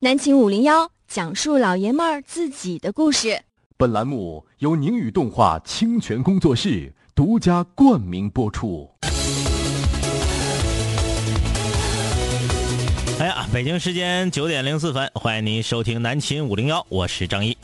[0.00, 3.40] 南秦五零幺讲述老爷们儿自己的故事。
[3.78, 8.90] 本栏目由宁宇动画清泉工作室独家冠名播出。
[13.18, 17.56] 哎呀，北京时间九点零四分，欢迎您收听南秦五零幺，我是张一。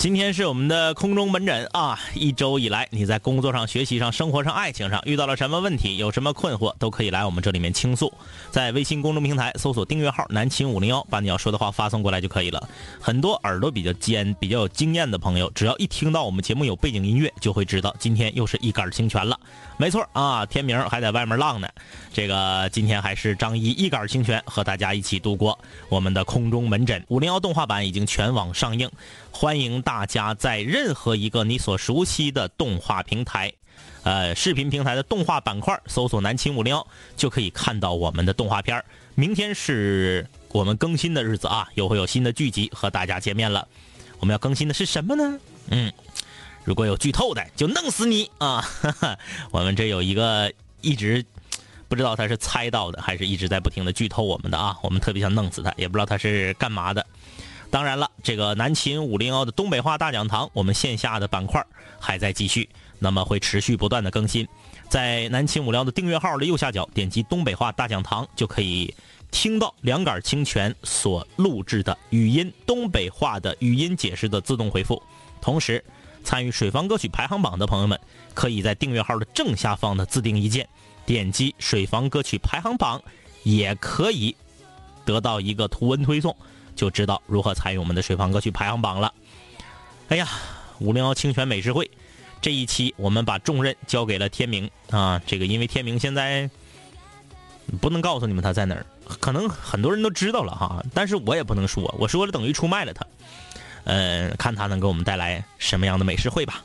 [0.00, 2.00] 今天是我们的空中门诊啊！
[2.14, 5.98] 一周以来，你在工作上、学习上、生活上、爱情上遇到了什么问题？
[5.98, 8.10] 有什么困惑，都可以来我们这里面倾诉。
[8.50, 12.66] 在微信公众平台搜索订阅号“南秦五零幺”，把你要说的话发送过来就可以了。
[12.98, 19.38] 很多耳朵比较尖、比较有经验的朋友，只要一听到我们节目有背景音乐，就会知道今天又是一杆清泉了。
[19.76, 21.68] 没错啊，天明还在外面浪呢。
[22.10, 25.58] 这个今天还是张一一杆清泉和大家一起度过
[25.90, 27.04] 我们的空中门诊。
[27.08, 28.90] 五零幺动画版已经全网上映。
[29.40, 33.50] 欢迎大家在任何一个你所熟悉的动画平台，
[34.02, 38.84] 呃，视频平台的动画板块搜索“南青五零幺”，就可以看到我们的动画片
[39.14, 43.66] 明天是我们更新的日子啊，又会有新的剧集和大家见面了。
[44.18, 45.40] 我们要更新的是什么呢？
[45.70, 45.90] 嗯，
[46.62, 48.60] 如果有剧透的，就弄死你啊！
[48.60, 49.18] 哈 哈
[49.50, 51.24] 我们这有一个一直
[51.88, 57.06] 不知道他是猜到的，还是一直在不停的剧透我们的啊，我们特别想弄死他，也不知道他是干嘛的。
[57.70, 61.64] 当然了，这个南秦五零幺的东北话大讲堂，我们线下的板块
[62.00, 62.68] 还在继续，
[62.98, 64.46] 那么会持续不断的更新。
[64.88, 68.92] 在南秦五零幺的订阅号的右下角，点击东北话大讲堂，就可以
[69.30, 75.00] 听到两杆清泉所录制的语音东北话的语音解释的自动回复。
[75.40, 75.84] 同时，
[76.24, 77.98] 参与水房歌曲排行榜的朋友们，
[78.34, 80.68] 可以在订阅号的正下方的自定义键，
[81.06, 83.00] 点击水房歌曲排行榜，
[83.44, 84.34] 也可以
[85.04, 86.34] 得到一个图文推送。
[86.80, 89.12] 就知道如何参与我们的水房歌曲排行榜了。
[90.08, 90.26] 哎呀，
[90.78, 91.90] 五零幺清泉美食会
[92.40, 95.20] 这一期，我们把重任交给了天明啊。
[95.26, 96.48] 这个因为天明现在
[97.82, 98.86] 不能告诉你们他在哪儿，
[99.20, 103.06] 可能很多人都知道了哈，但是我也不能说，我说了等于出卖了他。
[103.84, 106.64] 嗯，看他能给我们带来什么样的美食会吧。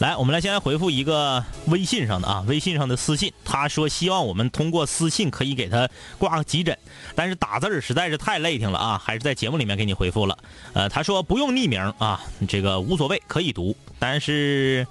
[0.00, 3.30] 来，我们来先来回复一个微信上的啊，微信上的私信。
[3.44, 6.78] 他说希望我们通过私信可以给他挂个急诊，
[7.14, 10.38] 但是打字儿实在是太累挺了啊，还是在节目里面给你回复了。
[10.72, 12.18] 呃，他说不用匿名啊，
[12.48, 14.86] 这个无所谓，可以读，但是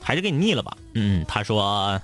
[0.00, 0.76] 还是给你匿了吧。
[0.94, 2.00] 嗯，他说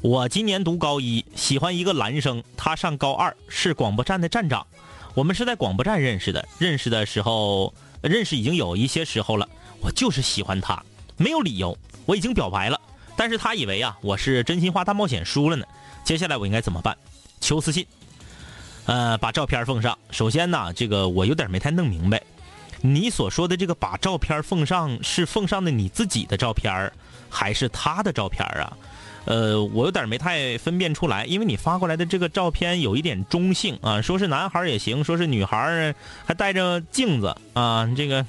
[0.00, 4.66] 我今年读高一，喜欢一个男生，他上高二，是广播站的站长，
[5.14, 7.72] 我们是在广播站认识的，认识的时候
[8.02, 9.48] 认识已经有一些时候了，
[9.80, 10.82] 我就是喜欢他。
[11.16, 11.76] 没有理由，
[12.06, 12.80] 我已经表白了，
[13.16, 15.64] 但是他以为啊我是真心话大冒险输了呢。
[16.04, 16.96] 接下来我应该怎么办？
[17.40, 17.86] 求私信。
[18.86, 19.96] 呃，把照片奉上。
[20.10, 22.22] 首先呢，这个我有点没太弄明白，
[22.82, 26.92] 你所说的这个把照片奉上是奉上的你自己的照片
[27.30, 28.76] 还是他的照片啊？
[29.24, 35.94] 呃，我有点没太分辨出来，因为你发过来的这个照片有一点中性啊，说是男孩也行，说是女孩
[36.26, 38.26] 还带着镜子啊，这个。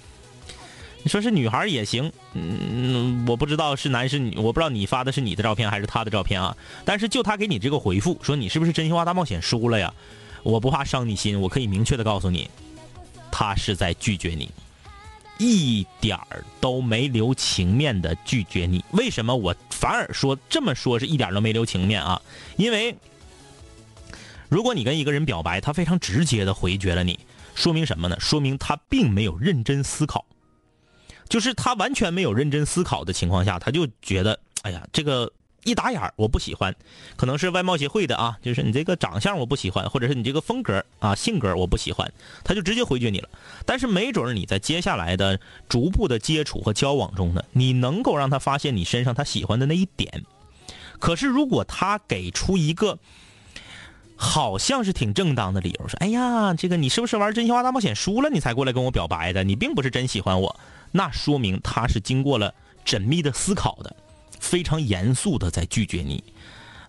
[1.03, 6.55] 你说是女孩也行，嗯，我不知道是男是女，我不知道你发的是你的照片还是他的照片啊。
[6.83, 9.93] 但是就他给你这个回复，说你是不是真心话大冒险输了呀？
[10.43, 12.49] 我不怕伤你心，我可以明确的告诉你，
[13.31, 14.51] 他是在拒绝你，
[15.37, 18.83] 一点儿都没留情面的拒绝你。
[18.91, 22.21] 为什么我反而说这么说是一点都没留情面啊？
[22.57, 22.95] 因为
[24.49, 27.17] 如果你跟一个人表白，他非常直接的回绝了你，
[27.55, 28.17] 说明什么呢？
[28.19, 30.25] 说明他并没有认真思考。
[31.27, 35.31] 就是他完全没有认真思考的情况下，他就觉得，哎呀，这个
[35.63, 36.75] 一打眼儿我不喜欢，
[37.15, 42.11] 可能是外貌协会的啊，就是你这个长相我不喜欢，或者是你这个风格啊性格我不喜欢，
[42.43, 43.29] 他就直接回绝你了。
[43.65, 50.23] 但是没准你在接下来的逐步的接触和交往中呢，你能够让他发现你身上他喜欢的那一点。
[50.99, 52.99] 可是如果他给出一个
[54.15, 59.43] 好像是挺正当的理由，说，哎呀，这个你是不是玩真心话大冒险输了，你才过来跟我表白的？
[59.43, 60.59] 你并不是真喜欢我。
[60.97, 62.53] 那说明他是经过了
[62.85, 63.93] 缜密的思考的，
[64.39, 66.23] 非常严肃的在拒绝你。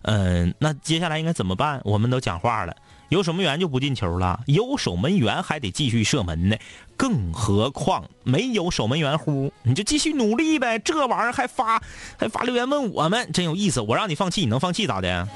[0.03, 1.81] 嗯，那接下来应该怎么办？
[1.83, 2.77] 我们都讲话了，
[3.09, 6.57] 有守门员就不进球了，有守门员还得继续射门呢。
[6.97, 10.79] 更何况没有守门员乎，你就继续努力呗。
[10.79, 11.83] 这玩意儿还发
[12.17, 13.81] 还发留言问我们，真有意思。
[13.81, 15.27] 我让你放弃，你能放弃咋的？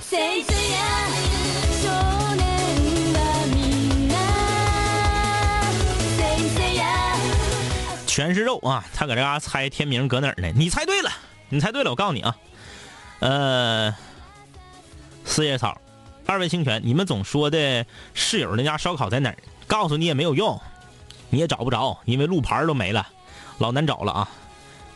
[0.00, 0.42] 谁
[8.18, 8.84] 全是肉啊！
[8.92, 10.52] 他搁这嘎猜天明搁哪儿呢？
[10.56, 11.10] 你猜对了，
[11.50, 11.90] 你猜对了。
[11.90, 12.36] 我告诉你啊，
[13.20, 13.94] 呃，
[15.24, 15.80] 四叶草，
[16.26, 19.38] 二位清泉，你们总说的室友那家烧烤在哪儿？
[19.68, 20.60] 告诉你也没有用，
[21.30, 23.06] 你也找不着，因为路牌都没了，
[23.58, 24.28] 老难找了啊。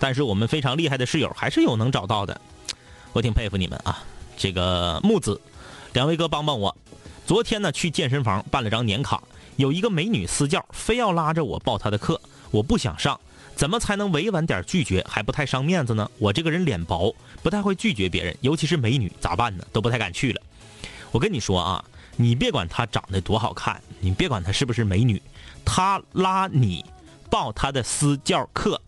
[0.00, 2.40] 但是我们非常厉害的室友还是有能找到的，
[3.12, 4.02] 我挺佩服你们啊。
[4.36, 5.40] 这个木子，
[5.92, 6.76] 两位哥帮帮我。
[7.24, 9.22] 昨天呢去健身房办了张年卡，
[9.54, 12.20] 有一个美女私教非要拉着我报她的课，
[12.52, 13.18] 我不想上，
[13.56, 16.08] 怎么才能委婉点拒绝还不太伤面子呢？
[16.18, 17.12] 我这个人脸薄，
[17.42, 19.64] 不太会拒绝别人，尤其是美女，咋办呢？
[19.72, 20.40] 都不太敢去了。
[21.10, 21.84] 我跟你说啊，
[22.16, 25.20] 你别管她长得多好看，你别管她是不是美女，
[25.64, 26.84] 她拉你
[27.28, 28.80] 报她的私教课，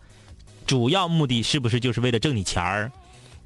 [0.65, 2.91] 主要目的是不是就是为了挣你钱儿？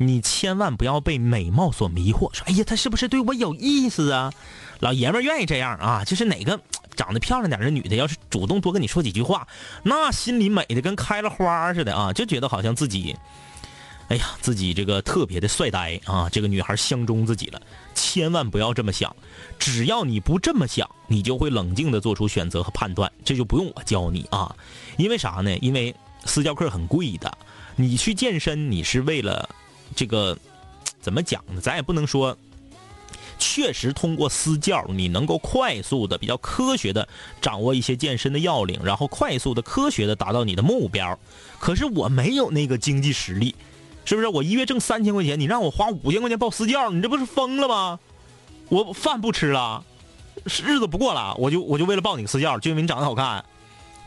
[0.02, 4.32] 你千万不要被美貌所迷惑，说哎呀，她是不是对我有意思啊？
[4.80, 6.58] 老爷们儿愿意这样啊，就是哪个
[7.00, 9.48] 长得漂亮点的女的，要是主动多跟你说几句话，
[9.84, 13.16] 那心里美的跟开了花似的啊，就觉得好像自己，
[14.10, 17.62] 哎呀，自己这个特别的帅呆啊，这个女孩相中自己了。
[17.96, 19.16] 千万不要这么想，
[19.58, 24.54] 只要你不这么想，你就会冷静的做出选择和判断，这就不用我教你啊。
[24.98, 25.58] 因为啥呢？
[25.60, 27.38] 因为私教课很贵的，
[27.78, 29.48] 你去健身，你是为了
[29.96, 30.38] 这个
[31.00, 31.62] 怎么讲呢？
[31.62, 32.38] 咱也不能说。
[33.40, 37.08] 确实，通过私教，你能够快速的、比较科学的
[37.42, 41.18] 掌握一些健身的要领，然后快速的、科学的达到你的目标。
[41.58, 43.56] 可是我没有那个经济实力，
[44.04, 44.28] 是不是？
[44.28, 48.00] 我一月挣三千块钱，你让我花五千块钱报私教，你这不是疯了吗？
[48.68, 49.84] 我饭不吃了，
[50.44, 53.44] 日子不过了，我就我就为了报你个私教，就因为你长得好看。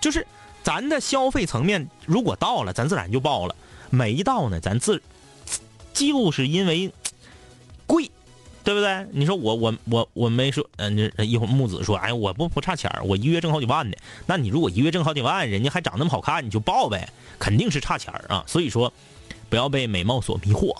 [0.00, 0.26] 就是
[0.62, 3.54] 咱的消费层面，如果到了，咱自然就报了；
[3.88, 5.02] 没到呢，咱自
[5.94, 6.92] 就是因为
[7.86, 8.10] 贵。
[8.64, 9.06] 对不对？
[9.10, 13.96] 你说我我我我没说，嗯，这一会儿木子说，哎，我不不差钱我一月挣好几万呢。
[14.26, 18.44] 那你如果一月挣好几万，人家还长那么好看，你就报呗，肯定是差钱啊。
[18.46, 18.92] 所以说，
[19.48, 20.74] 不要被美貌所迷惑。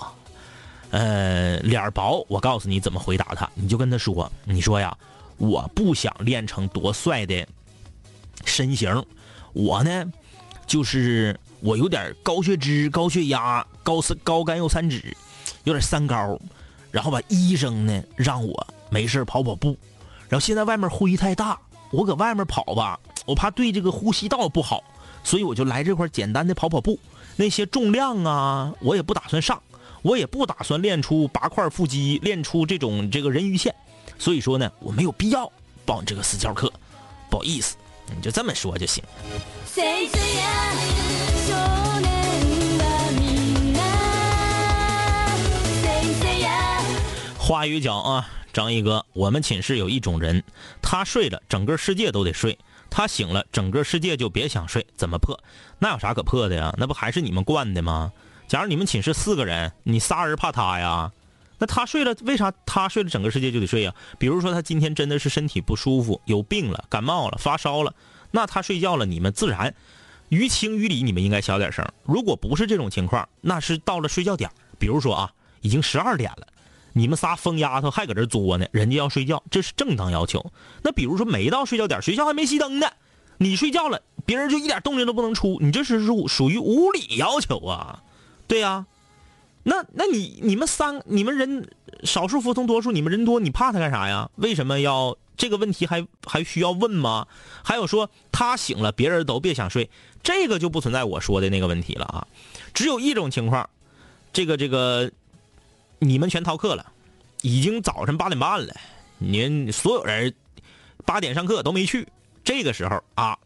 [0.90, 4.96] 呃，脸薄，我告诉你怎么回答他，你就跟他说，你说呀，
[5.38, 7.46] 我不想练成多帅的
[8.44, 9.04] 身形，
[9.54, 10.04] 我呢，
[10.66, 15.02] 就是我有点高血脂、高血压、高三高甘油三酯，
[15.64, 16.38] 有点三高。
[16.92, 19.76] 然后吧，医生呢让我没事跑跑步，
[20.28, 21.58] 然后现在外面灰太大，
[21.90, 24.84] 我搁外面跑吧，我怕对这个呼吸道不好，
[25.24, 26.98] 所以我就来这块简单的跑跑步。
[27.34, 29.60] 那些重量啊，我也不打算上，
[30.02, 33.74] 我也不打算练出八块腹肌，练出这种这个人鱼线，
[34.18, 35.50] 所以说呢，我没有必要
[35.86, 36.70] 报你这个私教课，
[37.30, 37.74] 不好意思，
[38.14, 39.02] 你就这么说就行。
[47.44, 50.44] 话语讲啊，张一哥，我们寝室有一种人，
[50.80, 52.56] 他睡了，整个世界都得睡；
[52.88, 54.86] 他醒了，整个世界就别想睡。
[54.94, 55.36] 怎么破？
[55.80, 56.72] 那有啥可破的呀？
[56.78, 58.12] 那不还是你们惯的吗？
[58.46, 61.10] 假如你们寝室四个人，你仨人怕他呀？
[61.58, 63.92] 那他睡了，为啥他睡了，整个世界就得睡呀？
[64.20, 67.92] 比如说他今天真的是身体不舒服，有病了，感冒了，发烧了，
[68.30, 69.74] 那他睡觉了，你们自然
[70.28, 71.84] 于情于理，你们应该小点声。
[72.04, 74.48] 如果不是这种情况，那是到了睡觉点
[74.78, 76.46] 比如说啊，已经十二点了。
[76.94, 80.52] 你们仨疯丫头还搁这作呢，人家要睡觉，这是正当要求。
[80.82, 82.86] 那比如说没到睡觉点，学校还没熄灯呢，
[83.38, 88.02] 你睡觉了，别人就一点动静都不能出，你这是属属于无理要求啊，
[88.46, 88.86] 对呀。
[89.64, 91.70] 那那你你们三你们人
[92.02, 94.28] 少数服从多数，你们人多，你怕他干啥呀？
[94.36, 97.26] 为什么要这个问题还还需要问吗？
[97.62, 99.88] 还有说他醒了，别人都别想睡，
[100.22, 102.26] 这个就不存在我说的那个问题了啊。
[102.74, 103.70] 只有一种情况，
[104.32, 105.10] 这个这个。
[106.04, 106.84] 你们全逃课了，
[107.42, 108.74] 已经早晨八点半了，
[109.18, 110.34] 您所有人
[111.06, 112.08] 八点上课都没去。
[112.42, 113.38] 这个时候啊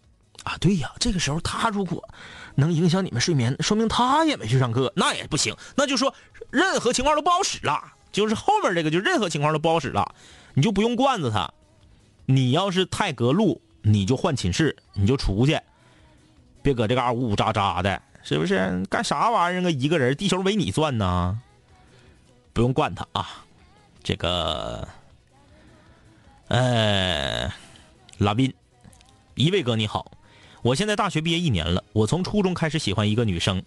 [0.42, 2.02] 啊，对呀，这个时候他如果
[2.54, 5.54] 能影响你们睡眠，说明他也没去上课，那也不行。
[5.76, 6.14] 那就说
[6.48, 10.14] 任何情况都不好使了，就是后面这个就任何情况都不好使了，
[10.54, 11.52] 你就不用惯着他。
[12.24, 15.60] 你要是太隔路，你就换寝室，你就出去，
[16.62, 18.82] 别搁这嘎呜呜喳喳的，是不是？
[18.88, 19.70] 干啥玩意儿啊？
[19.70, 21.38] 一个人，地球围你转呢？
[22.56, 23.44] 不用惯他啊，
[24.02, 24.88] 这个，
[26.48, 27.52] 呃，
[28.16, 28.54] 拉宾，
[29.34, 30.10] 一位哥你好，
[30.62, 33.62] 我现在大学毕业一年了，我从初中开始喜欢一个女生，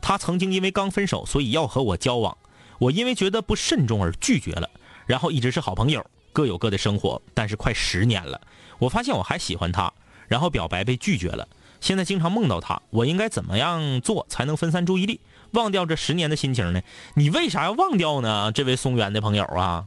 [0.00, 2.38] 她曾经因为刚分手，所以要和我交往，
[2.78, 4.70] 我因为觉得不慎重而拒绝了，
[5.04, 8.40] 然后一直是好朋友，各有各的生活，但是快十年了，
[8.78, 9.92] 我发现我还喜欢她，
[10.28, 11.46] 然后表白被拒绝了，
[11.82, 15.20] 现在经常梦到她，我应该怎么样做才能分散注意力？
[15.52, 16.80] 忘掉这十年的心情呢？
[17.14, 18.52] 你为啥要忘掉呢？
[18.52, 19.86] 这位松原的朋友啊，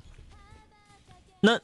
[1.40, 1.60] 那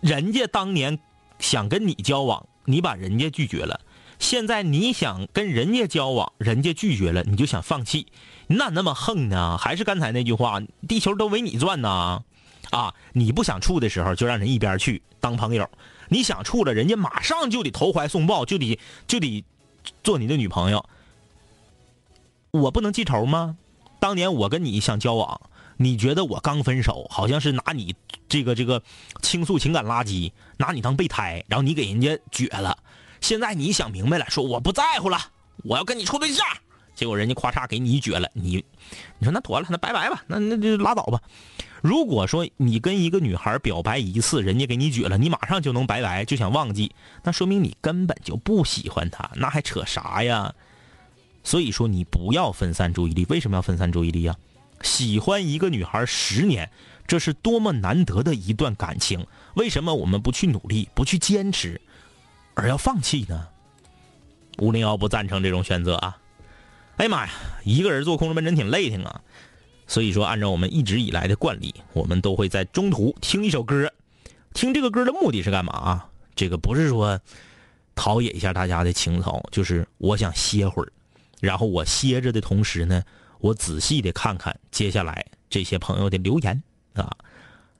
[0.00, 0.98] 人家当年
[1.38, 3.80] 想跟你交往，你把人家拒绝了；
[4.18, 8.06] 现在你想跟人家交往，人家拒绝了，你就想放弃，
[8.46, 9.56] 你咋那么横呢？
[9.58, 12.22] 还是刚才那句话，地球都围你转呢？
[12.70, 15.68] 啊，你不想处的时候就让人一边去当朋友，
[16.08, 18.78] 你想处了，人家马上就得投怀送抱，就得
[19.08, 19.44] 就得
[20.04, 20.84] 做你的女朋友。
[22.50, 23.56] 我不能记仇吗？
[24.00, 25.40] 当年我跟你想交往，
[25.76, 27.94] 你觉得我刚分手，好像是拿你
[28.28, 28.82] 这个这个
[29.22, 32.76] 倾诉情感垃圾，拿你当备胎，然后你给人家撅了。
[33.20, 35.18] 现在你想明白了，说我不在乎了，
[35.64, 36.46] 我要跟你处对象。
[36.94, 38.64] 结果人家咔嚓给你撅了，你
[39.18, 41.20] 你说那妥了，那拜拜吧，那那就拉倒吧。
[41.82, 50.54] 如果说你跟一个女孩表白一次，人家给你撅了，你马上就能拜拜，就想忘记，那说明你根本就不喜欢她，那还扯啥呀？
[51.42, 53.26] 所以说你不要分散注意力。
[53.28, 54.36] 为什么要分散注意力呀？
[54.82, 56.70] 喜欢一个女孩十年，
[57.06, 61.78] 这是多么难得的一段感情，为什么我们不去努力，不去坚持，
[62.54, 63.46] 而要放弃呢？
[64.58, 66.18] 五零幺不赞成这种选择啊！
[66.96, 67.32] 哎呀妈呀，
[67.62, 69.20] 一个人坐空中门真挺累挺啊。
[69.86, 73.92] 所以说，按照我们一直以来的惯例，我们都会在中途听一首歌。
[74.54, 76.08] 听这个歌的目的是干嘛啊？
[76.34, 77.20] 这个不是说
[77.94, 80.92] 陶冶一下大家的情操，就是我想歇会儿。
[81.40, 83.02] 然后我歇着的同时呢，
[83.38, 86.62] 我仔细的看看接下来这些朋友的留言
[86.94, 87.10] 啊。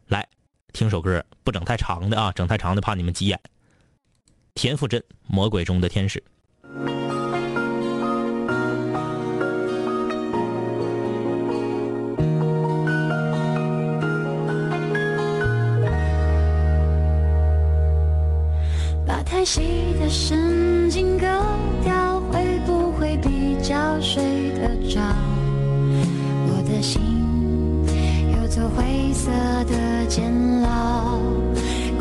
[0.08, 0.26] 来
[0.72, 3.38] 听首歌，不整太长的啊，整太长的怕你们急眼。
[4.54, 6.18] 田馥甄《魔鬼中的天使》。
[19.06, 21.26] 把太细的神经割
[21.82, 22.19] 掉，
[22.50, 25.00] 会不会比较睡得着？
[26.48, 27.00] 我的心
[28.34, 29.30] 有座灰色
[29.66, 31.20] 的监牢，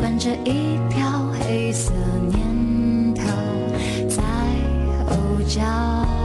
[0.00, 1.06] 关着一票
[1.38, 1.92] 黑色
[2.32, 3.22] 念头
[4.08, 4.22] 在
[5.06, 6.19] 吼叫。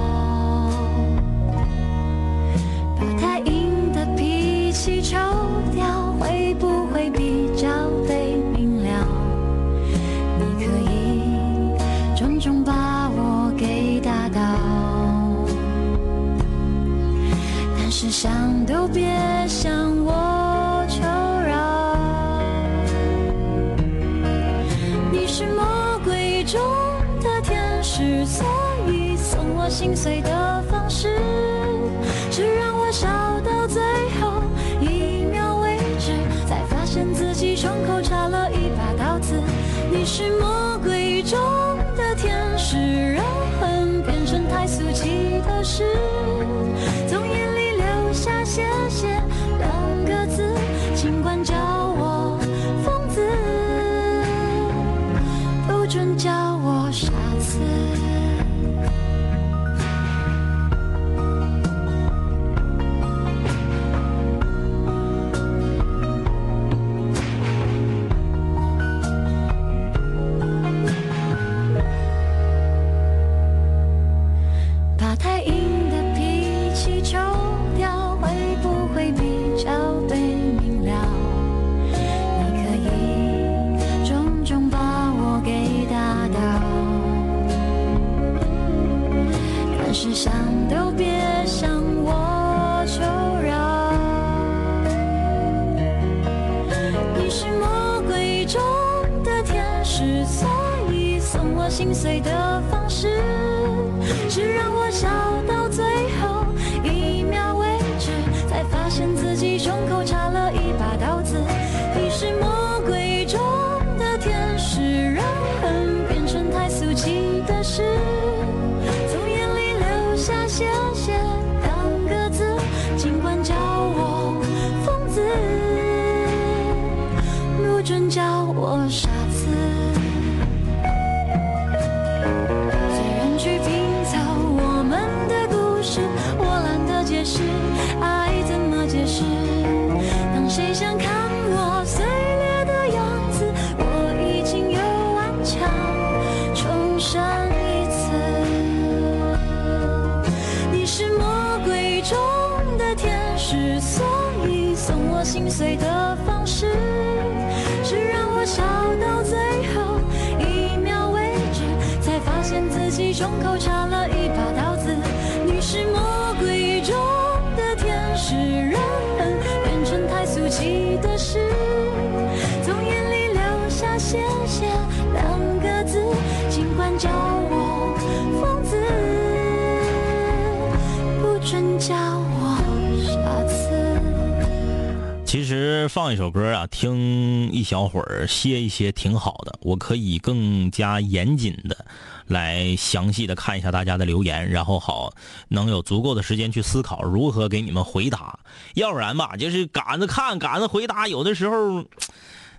[185.88, 189.58] 放一首歌啊，听一小会儿，歇一歇，挺好的。
[189.62, 191.86] 我可以更加严谨的
[192.28, 195.14] 来详细的看一下大家的留言，然后好
[195.48, 198.40] 能有足够的时间去思考如何给你们回答。
[198.74, 201.86] 要不然吧，就是赶着看，赶着回答，有的时候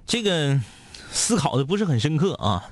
[0.07, 0.61] 这个
[1.11, 2.65] 思考的不是很深刻啊。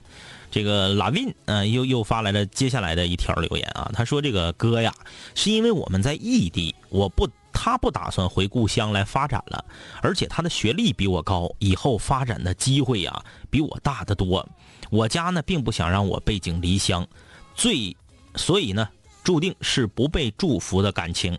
[0.50, 4.94] 这个拉宾啊，又又发来了接下来的一条留言啊，他说：“这个哥呀，
[5.34, 9.64] 是因为我们在异地，我不。”他不打算回故乡来发展了，
[10.02, 14.46] 而且他的学历比我高，以后发展的机会呀比我大得多。
[14.90, 17.06] 我家呢并不想让我背井离乡，
[17.54, 17.96] 最
[18.34, 18.86] 所以呢
[19.22, 21.38] 注定是不被祝福的感情。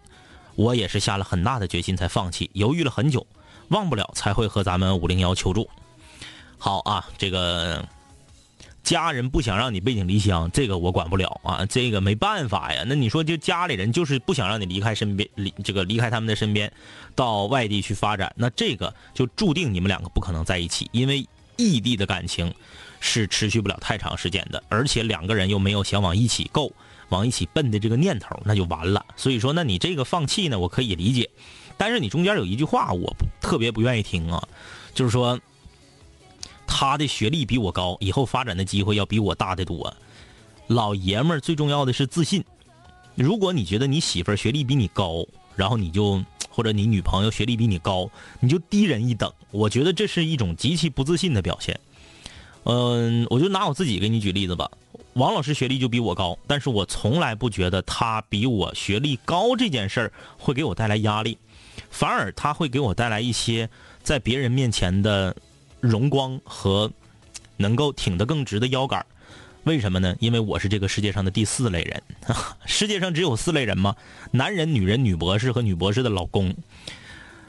[0.55, 3.27] 我也是下了很大的决心才放弃，犹豫了很久，
[3.67, 5.69] 忘不了才会和咱们五零幺求助。
[6.57, 7.86] 好啊，这个。
[8.86, 12.84] 家人不想让你背井离乡，这个我管不了啊，这个没办法呀。
[12.86, 16.72] 那你说，就家里人就是不想让你离开身边，离这个离开他们的身边，
[17.15, 21.27] 到外地去发展，那这个就注定你们两个不可能在一起，因为
[21.58, 22.54] 异地的感情
[23.00, 26.72] 是持续不了太长时间的，而且两个人又没有想往一起够、
[27.10, 29.04] 往一起奔的这个念头，那就完了。
[29.18, 31.27] 所以说，那你这个放弃呢，我可以理解，
[31.75, 34.48] 但是你中间有一句话，我不特别不愿意听啊，
[34.94, 35.39] 就是说。
[36.67, 39.93] 他的学历比我高，以后发展的机会要比我大得多。
[40.67, 42.43] 老爷们儿最重要的是自信。
[43.13, 51.79] 如果你觉得你媳妇儿学历比你高，然后你就或者你女朋友学历比你高，你就低人一等，我觉得这是一种极其不自信的表现。
[52.63, 54.69] 嗯，我就拿我自己给你举例子吧。
[55.13, 61.38] 王老师学历就比我高，但是我从来不觉得他比我学历高这件事儿会给我带来压力，
[61.89, 63.69] 反而他会给我带来一些
[64.03, 65.36] 在别人面前的。
[65.86, 66.92] 荣光和
[67.58, 69.06] 能够挺得更直的腰杆
[69.63, 70.15] 为什么呢？
[70.20, 72.04] 因为我是这个世界上的第四类人。
[72.65, 73.96] 世界上只有四类人吗？
[74.32, 76.56] 男人、女人、女博士和女博士的老公。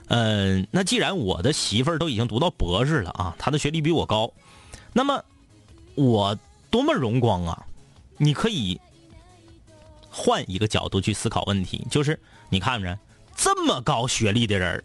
[0.08, 4.32] 嗯，那既然我的媳妇儿都已经读到博士了啊，她的学历比我高，
[4.92, 5.22] 那么
[5.94, 6.38] 我
[6.70, 7.66] 多么荣光啊！
[8.16, 8.80] 你可以
[10.08, 12.18] 换一个角度去思考问题，就是
[12.48, 12.98] 你看着
[13.34, 14.82] 这么高学历的人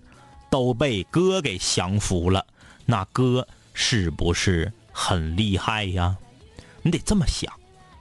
[0.49, 2.45] 都被哥给降服了。
[2.85, 6.17] 那哥是不是很厉害呀？
[6.81, 7.53] 你得这么想，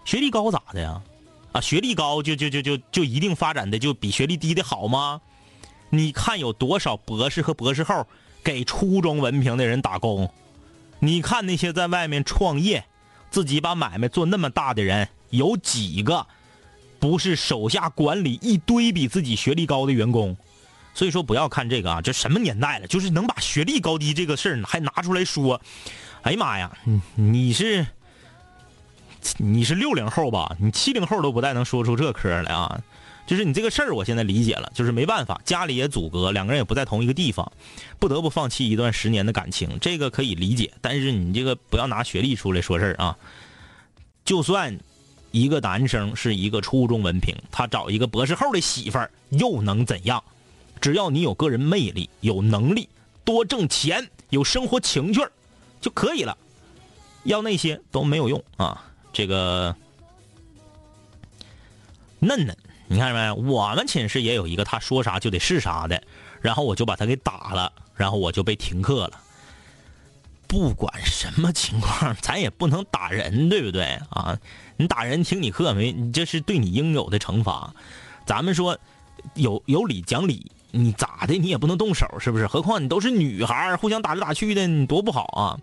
[0.05, 1.03] 学历高咋的呀？
[1.53, 5.21] 啊，学历高就就就就就一定发展的就比学历低的好吗？
[5.91, 8.07] 你看有多少博士和博士后
[8.45, 10.33] 给初中文凭的人打工？
[11.01, 12.85] 你看那些在外面创业、
[13.31, 16.27] 自己把买卖做那么大的人，有几个
[16.99, 20.37] 不是手下管理一堆比自己学历高的员工？
[20.95, 25.61] 所以说不要看这个啊，这什么年代了，就是能把学历高低这个事儿还拿出来说，
[26.23, 26.77] 哎呀妈呀，
[27.15, 27.87] 你是
[29.39, 30.57] 你是六零后吧？
[30.59, 32.81] 你七零后都不带能说出这嗑来啊！
[33.27, 37.53] 就是你这个事儿，我现在理解了，就是没办法，家里也阻隔，两个人也不在同一个地方，
[38.01, 40.73] 不得不放弃一段十年的感情，这个可以理解。
[40.81, 43.17] 但是你这个不要拿学历出来说事儿啊！
[44.25, 44.77] 就算
[45.31, 50.25] 一个男生是一个初中文凭，他找一个博士后的媳妇儿，又能怎样？
[50.81, 52.89] 只要你有个人魅力、有能力、
[53.25, 55.21] 多挣钱、有生活情趣
[55.81, 56.37] 就可以了。
[57.25, 58.83] 要那些都没有用啊！
[59.13, 59.77] 这个
[62.19, 62.57] 嫩嫩，
[62.89, 63.33] 你看没？
[63.33, 66.03] 我们寝室也有一个，他说啥就得是啥的，
[66.41, 69.21] 然后我就把他给打了，然后我就被停课了。
[70.47, 74.39] 不管什么情况，咱也不能打人，对不对啊？
[74.79, 75.93] 你打人听你课没？
[75.93, 77.75] 你这是对你应有的惩罚。
[78.25, 78.79] 咱们说
[79.35, 80.51] 有有理讲理。
[80.73, 81.35] 你咋的？
[81.35, 82.47] 你也不能动手，是不是？
[82.47, 85.59] 何况你都是女孩互相打来打去的，你多不好啊！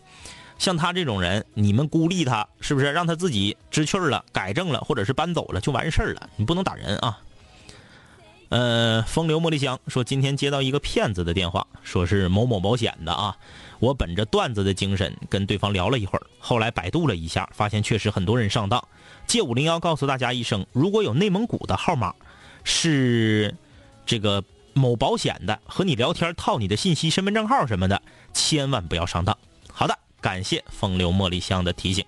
[0.58, 2.92] 像他这种人，你们孤立他，是不是？
[2.92, 6.30] 让他自己知趣了、改正了，或者是搬走了，就完事儿了。
[6.36, 7.20] 你不能打人啊！
[8.50, 13.38] 呃，风流茉莉香说，今天接到一个骗子的电话，说是某某保险的啊。
[13.80, 18.84] 我本着段子的精神跟对方聊了一会儿，后来百度了一下，发现确实很多人上当。
[19.28, 22.14] 借五零幺告诉大家一声，如果有内蒙古的号码，
[22.64, 23.54] 是
[24.06, 24.44] 这个。
[24.78, 28.02] 某保险的和你聊天套你的信息、身份证号什么的，
[28.34, 29.38] 千万不要上当。
[29.72, 32.06] 好的，感谢风流茉莉香的提醒。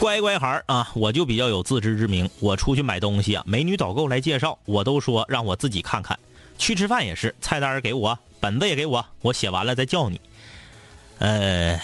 [0.00, 2.28] 乖乖孩儿啊，我就比较有自知之明。
[2.40, 6.18] 我出去买东西啊，美女导购来介绍，我都说让我自己看看。
[6.56, 10.20] 去吃饭也是，菜单给我，本子也给我，我写完了再叫你。
[11.18, 11.80] 呃，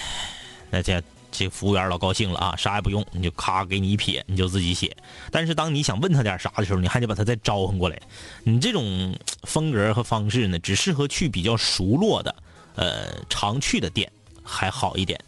[0.71, 4.97] 那这这服务员老高兴了啊，啥也不用，你就咔给你一撇，你就自己写。
[5.31, 8.01] 但是当你想问他点啥的时候，你还得把他再招唤过来。
[8.45, 12.35] 你这种风格和方式呢，只适合去比较熟络的、
[12.77, 14.11] 呃常去的店
[14.43, 15.19] 还好一点。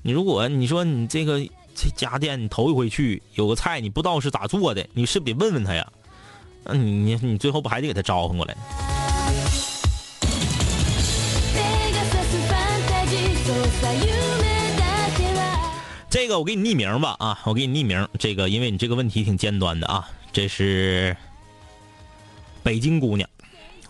[0.00, 1.38] 你如果你说你这个
[1.74, 5.86] 这家店你头一回去，有个菜你不知道是咋做的，你是不是得问问他呀？
[6.64, 8.56] 那你你你最后不还得给他招唤过来？
[16.12, 18.06] 这个我给你匿名吧啊，我给你匿名。
[18.18, 21.16] 这个因为你这个问题挺尖端的啊，这是
[22.62, 23.26] 北京姑娘，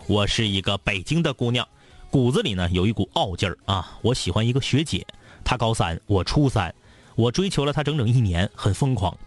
[0.07, 1.67] 我是一个北京的姑娘，
[2.09, 3.99] 骨子里呢有一股傲劲儿啊。
[4.01, 5.05] 我喜欢一个学姐，
[5.43, 6.73] 她高三，我初三，
[7.15, 9.17] 我追求了她整整一年，很疯狂。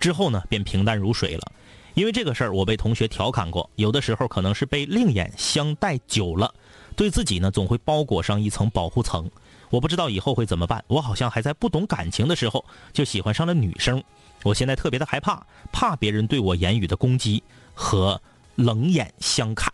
[0.00, 1.52] 之后呢，便平淡如水了。
[1.92, 6.54] 因为这个事儿，我被同学调侃过，有的时候可能是被另眼相待久了，
[6.96, 9.30] 对自己呢总会包裹上一层保护层。
[9.70, 14.02] 我不知道以后会怎么办，我好像还在不懂感情的时候就喜欢上了女生。
[14.42, 17.42] 我现在特别的害怕，怕别人对我言语的攻击
[17.74, 18.20] 和
[18.54, 19.72] 冷眼相看。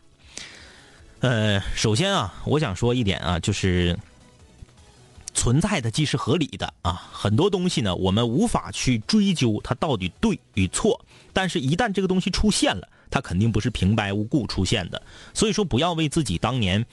[1.21, 3.99] 呃，首先啊，我想说一点啊，就是
[5.35, 15.01] 存在的既是合理的啊，很多东西呢，我们无法去追究它到底对与错，但是一旦这个东西出现了，它肯定不是平白无故出现的。
[15.33, 16.85] 所以说，不要为自己当年，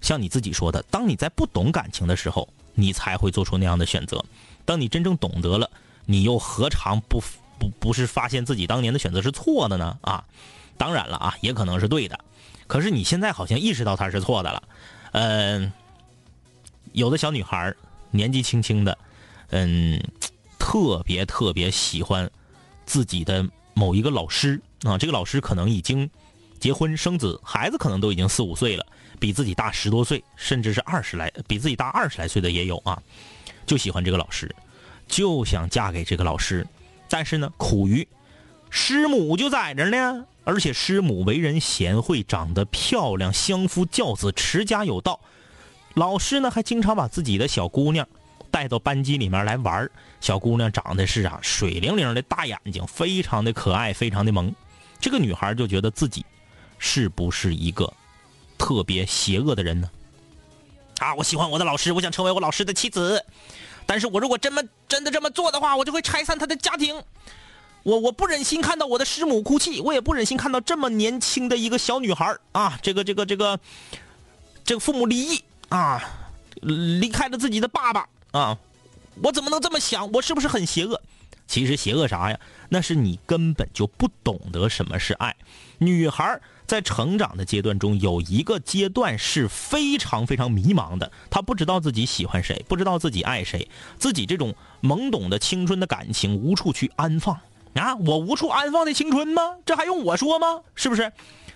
[0.00, 4.24] 像你自己说的，当你在不懂感情的时候，你才会做出那样的选择。
[4.64, 5.70] 当你真正懂得了，
[6.06, 7.22] 你又何尝不
[7.58, 9.98] 不不是发现自己当年的选择是错的呢？
[10.02, 10.24] 啊，
[10.78, 12.18] 当然了啊，也可能是对的，
[12.66, 14.62] 可是你现在好像意识到它是错的了。
[15.12, 15.72] 嗯、
[16.92, 17.74] 有的小女孩
[18.10, 18.96] 年纪轻轻的，
[19.48, 20.00] 嗯，
[20.58, 22.30] 特别特别喜欢
[22.86, 26.08] 自己的某一个老师啊，这个老师可能已经
[26.60, 28.86] 结婚生子，孩子可能都已经四五岁了，
[29.20, 33.00] 比自己大十多岁，甚至是二十来，比自己大二十来岁的也有啊，
[33.66, 34.52] 就喜欢这个老师，
[35.06, 36.66] 就想嫁给这个老师，
[37.08, 38.08] 但是呢，苦于
[38.70, 45.20] 师母就在这呢，而且师母为人贤惠，长得漂亮，相夫教子，持家有道。
[45.94, 48.06] 老师呢，还经常把自己的小姑娘
[48.50, 54.54] 带到班级里面来玩小姑娘长得是啊，水灵灵的大眼睛，非常的可爱，非常的萌。
[55.00, 56.24] 这个女孩就觉得自己
[56.78, 57.92] 是不是一个
[58.60, 59.90] 特别邪恶的人呢？
[60.98, 63.24] 啊，我喜欢我的老师，我想成为我老师的妻子，
[63.86, 67.02] 但是我如果真么真的这么做的话，我就会拆散他的家庭。
[67.82, 73.58] 我我不忍心看到我的师母哭泣，我也不忍心看到这么年轻的一个小女孩啊，这个这个这个
[74.62, 76.02] 这个父母离异啊，
[76.60, 78.58] 离开了自己的爸爸啊，
[79.22, 80.12] 我怎么能这么想？
[80.12, 81.00] 我是不是很邪恶？
[81.46, 82.38] 其实邪恶啥呀？
[82.68, 85.34] 那是你根本就不懂得什么是爱。
[85.78, 86.38] 女孩
[86.70, 97.34] 在成长的阶段中，有一个阶段是非常非常迷茫的，他不知道自己喜欢谁，不知道自己爱谁，自己这种懵懂的青春的感情无处去安放
[97.74, 97.96] 啊！
[97.96, 99.56] 我无处安放的青春吗？
[99.66, 100.60] 这还用我说吗？
[100.76, 101.12] 是不是？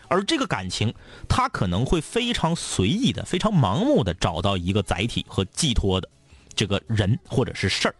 [0.08, 0.92] 而这个感情，
[1.28, 6.08] 他可能会非常随意的、非常盲目的找到一个载体和寄托的
[6.56, 7.94] 这个人或者是事儿，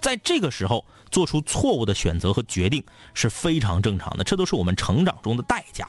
[0.00, 5.86] 在这个时候做出错误的选择和决定是非常正常的，这都是我们成长中的代价。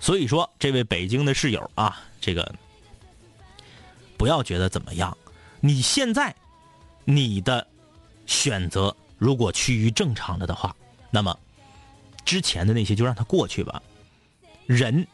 [0.00, 2.54] 所以说，这位北京的室友啊，这个
[4.16, 5.16] 不要觉得怎么样，
[5.60, 6.34] 你现在
[7.04, 7.66] 你的
[8.26, 10.74] 选择如果趋于正常了的话，
[11.10, 11.36] 那么
[12.24, 13.82] 之前的那些就让它过去吧。
[14.66, 15.06] 人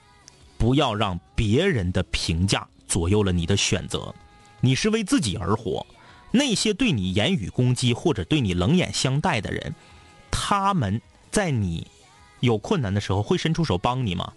[0.59, 4.15] 不要让别人的评价左右了你的选择，
[4.61, 5.87] 你是为自己而活。
[6.31, 9.75] 那些对你言语攻击或者对你冷眼相待的人，
[10.31, 11.87] 他们在你
[12.41, 14.33] 有困难的时候会伸出手帮你吗？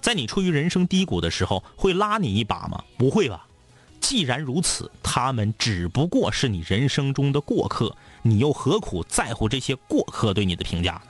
[0.00, 2.82] 在你处于人生低谷的时候会拉你一把吗？
[2.96, 3.46] 不会吧。
[4.00, 11.02] 既然如此，他们只不过是你人生中的过客，你又何苦在乎这些过客对你的评价呢？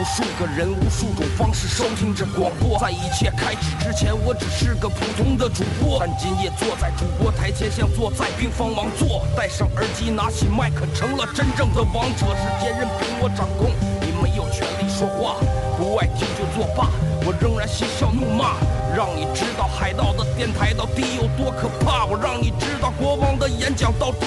[0.00, 2.78] 无数个人，无数种方式收听着广播。
[2.78, 9.26] 在一切开始之前，我只是个普通的主播，但今夜坐在主播台前，像坐在冰封王座。
[9.36, 12.24] 戴上耳机，拿起麦克，成了真正的王者。
[12.32, 13.68] 世界任凭我掌控，
[14.00, 15.36] 你没有权利说话。
[15.76, 16.88] 不爱听就作罢，
[17.26, 18.56] 我仍然嬉笑怒骂，
[18.96, 24.24] 让你知道海盗的电台到底有多可怕，我让你知道国王的演讲到底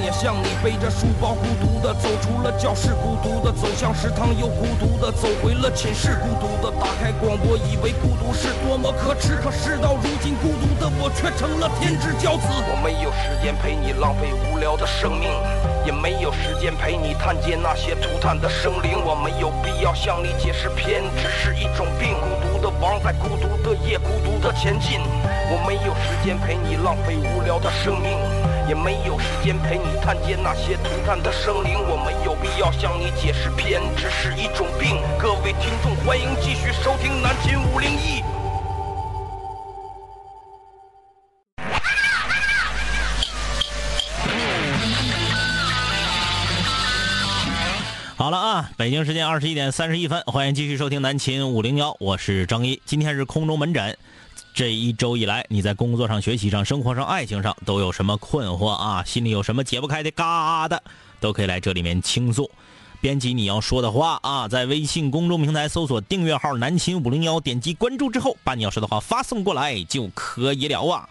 [0.00, 12.46] 也像你背着书包孤独的走出了教室，孤独的走向食堂，又孤独的走回了寝室，孤独的打开广播，以为孤独是多么可耻，可事到如今，孤独的我却成了天之骄子。
[12.48, 15.28] 我没有时间陪你浪费无聊的生命，
[15.84, 18.98] 也没有时间陪你探监那些涂炭的生灵。
[19.04, 25.00] 我没有必要向你解释偏执是一种病，孤独的王在孤独的夜孤独的前进。
[25.52, 28.16] 我没有时间陪你浪费无聊的生命，
[28.68, 31.74] 也没有时间陪你探监那些涂炭的生灵。
[31.78, 35.00] 我没有必要向你解释偏执是一种病。
[35.18, 38.22] 各位听众，欢迎继续收听南秦五零一。
[48.14, 52.80] 好了啊，北京时间二十一点三十一分，欢迎继续收听南秦五零幺，我是张一。
[52.86, 53.98] 今天是空中门诊，
[54.54, 59.02] 这一周以来，你在工作上、学习上、生活上、爱情上都有什么困惑啊？
[59.04, 60.78] 心里有什么解不开的疙瘩，
[61.20, 62.50] 都可以来这里面倾诉。
[63.00, 71.08] 编辑你要说的话啊，在微信公众平台搜索订阅号“南秦五零幺”，点击关注之后，把你要说的话发送过来就可以了啊。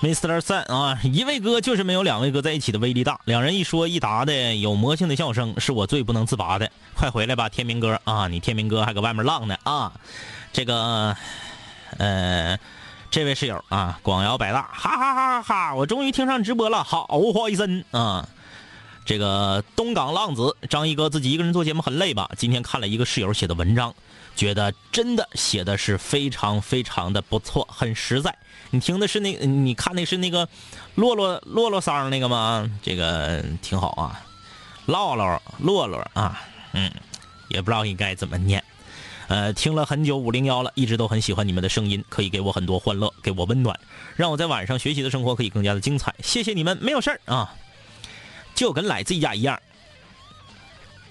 [0.00, 0.40] Mr.
[0.40, 3.20] 三啊，一位哥就是没有两位哥在一起的威力大。
[3.24, 6.70] 两人一说一答的有魔性的笑声，是我最不能自拔的。
[6.94, 8.28] 快回来吧，天明哥啊！
[8.28, 9.92] 你天明哥还搁外面浪呢啊！
[10.52, 11.16] 这个，
[11.96, 12.56] 呃，
[13.10, 15.74] 这位室友啊，广摇百大，哈哈哈哈哈！
[15.74, 18.28] 我终于听上直播了，好怀森啊！
[19.04, 22.30] 这个东港浪子张一哥自己一个人做节目很累吧？
[22.36, 23.92] 今天看了一个室友写的文章，
[24.36, 28.32] 觉得真的写的是非常非常的不错，很实在。
[28.70, 30.48] 你听的是那，你看的是那个
[30.94, 32.70] 洛洛洛洛桑那个吗？
[32.82, 34.22] 这个挺好啊，
[34.86, 36.90] 唠唠洛洛啊，嗯，
[37.48, 38.62] 也不知道应该怎么念。
[39.28, 43.78] 呃，听了很久五零幺了，一直都很喜欢你们的声音，可以给我很多欢乐，给我温暖，
[44.16, 46.14] 让我在晚上学习的生活可以更加的精彩。
[46.22, 47.54] 谢谢你们，没有事儿啊，
[48.54, 49.60] 就跟来自己家一样。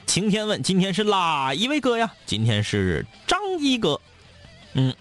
[0.06, 2.12] 晴天问：今天是哪一位哥呀？
[2.26, 4.00] 今天是张一哥。
[4.74, 4.96] 嗯，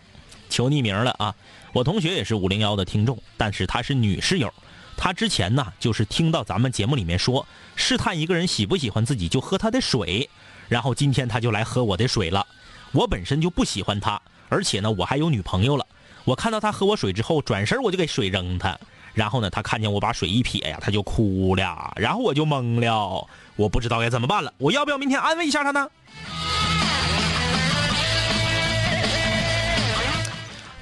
[0.49, 1.35] 求匿名了啊。
[1.77, 4.51] 我同学也是五零幺的听众，但是她是女室友。
[4.97, 10.27] 她之前呢，就是听到咱们节目里面说，试探一个人喜不喜欢自己就喝他的水，
[10.71, 12.47] 然后今天她就来喝我的水了。
[12.93, 15.85] 我本身就不喜欢她，而且呢，我还有女朋友了。
[16.25, 18.75] 我看到她喝我水之后，转身我就给水扔她。
[19.12, 21.93] 然后呢，他看见我把水一撇呀，他就哭了。
[21.97, 24.51] 然后我就懵了，我不知道该怎么办了。
[24.57, 25.91] 我要不要明天安慰一下他呢？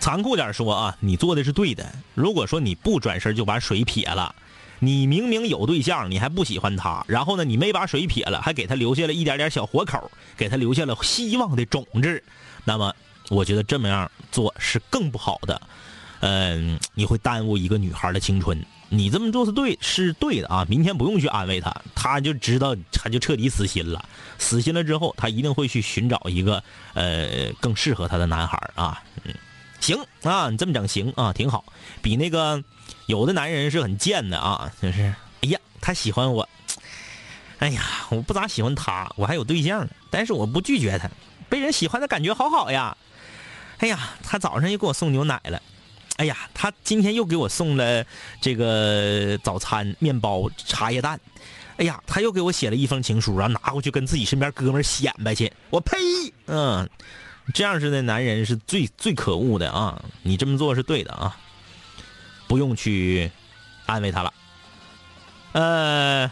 [0.05, 1.91] 残酷点说啊，你做的是对的。
[2.13, 4.35] 如果说你不转身就把水撇了，
[4.79, 12.23] 你明明有对象，你还不喜欢他，然后呢，你没把水撇了，还给他留下了一点点小活口，给他留下了希望的种子，
[12.67, 12.95] 那么
[13.31, 15.59] 我觉得这么样做是更不好的。
[16.21, 18.63] 嗯，你会耽误一个女孩的青春。
[18.91, 20.67] 你这么做是对，是对的啊。
[20.69, 24.07] 明天不用去安慰他，他就知道，他就彻底死心了。
[24.37, 26.63] 死心了之后，他一定会去寻找一个
[26.93, 29.03] 呃更适合他的男孩啊。
[29.25, 29.35] 嗯。
[29.85, 31.63] 行啊，你这么整行啊，挺好。
[32.01, 32.65] 比那个
[33.05, 36.49] 有的男人是很贱的啊，就是哎呀，他喜欢我，
[37.59, 41.11] 哎呀，我不咋喜欢他，我还有对象，但是我不拒绝他，
[41.51, 42.97] 被人喜欢的感觉好好呀。
[43.79, 45.61] 哎呀，他早上又给我送牛奶了，
[46.17, 48.03] 哎呀，他今天又给我送了
[48.41, 51.21] 这个早餐面包茶叶蛋，
[51.77, 55.99] 哎呀，他又给我写了一封情书，然后拿回去跟自己身边哥们显摆去，我呸，
[56.47, 56.89] 嗯。
[57.53, 60.03] 这样式的男人是最最可恶的啊！
[60.23, 61.37] 你这么做是对的啊，
[62.49, 63.31] 不用去
[63.85, 64.33] 安慰他了。
[65.53, 66.31] 呃，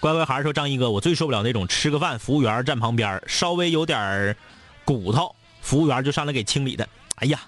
[0.00, 4.34] 乖乖孩说：“张一哥，我最受不了那种吃个饭，服务员站旁边，稍微有点
[4.84, 6.88] 骨头，服务员就上来给清理的。
[7.16, 7.38] 哎呀，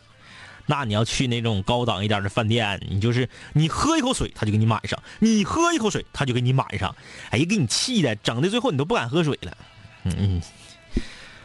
[0.66, 6.94] 那你要去那种高档一点的饭店，你就是你喝一口水，他就给你满上；你喝一口水，他就给你满上。
[7.30, 9.56] 哎呀，给你气的，整的最后你都不敢喝水了。
[10.04, 10.42] 嗯嗯。”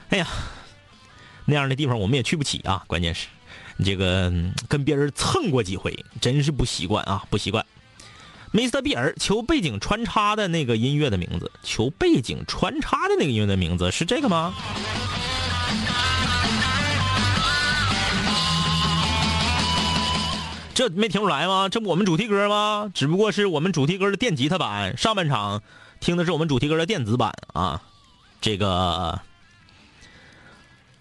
[0.10, 0.28] 哎呀，
[1.46, 2.84] 那样的地方我们也去不起啊！
[2.88, 3.28] 关键是，
[3.86, 4.34] 这个
[4.68, 7.64] 跟别人蹭过几回，真是不习惯啊，不习惯。
[8.52, 8.82] Mr.
[8.82, 14.56] 比尔求背景穿插的那个音乐的名字，求背景穿插的那个音乐的名字是这个吗？
[20.74, 21.70] 这没听出来吗？
[21.70, 22.90] 这不我们主题歌吗？
[22.96, 25.62] 只不过是我们主题歌的电吉他版，上半场
[26.00, 27.84] 听的是我们主题歌的电子版啊，
[28.42, 29.22] 这个。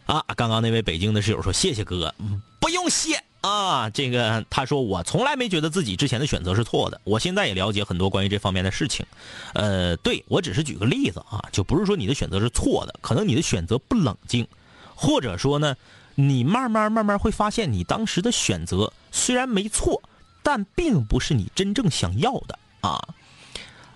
[0.08, 2.14] 啊，刚刚那位北京的室友说谢谢哥，
[2.58, 3.90] 不用谢啊。
[3.90, 9.04] 这个他说我从来没觉得自己之前的选择是错的，我现在也了解很多关于这方面的事情。
[9.52, 14.48] 呃，对我只是举个例子啊，就不是说你的选择是错的，可能你的选择不冷静，
[14.94, 15.76] 或者说呢，
[16.14, 20.00] 你慢慢慢慢会发现你当时的选择虽然没错，
[20.42, 22.98] 但并不是你真正想要的啊。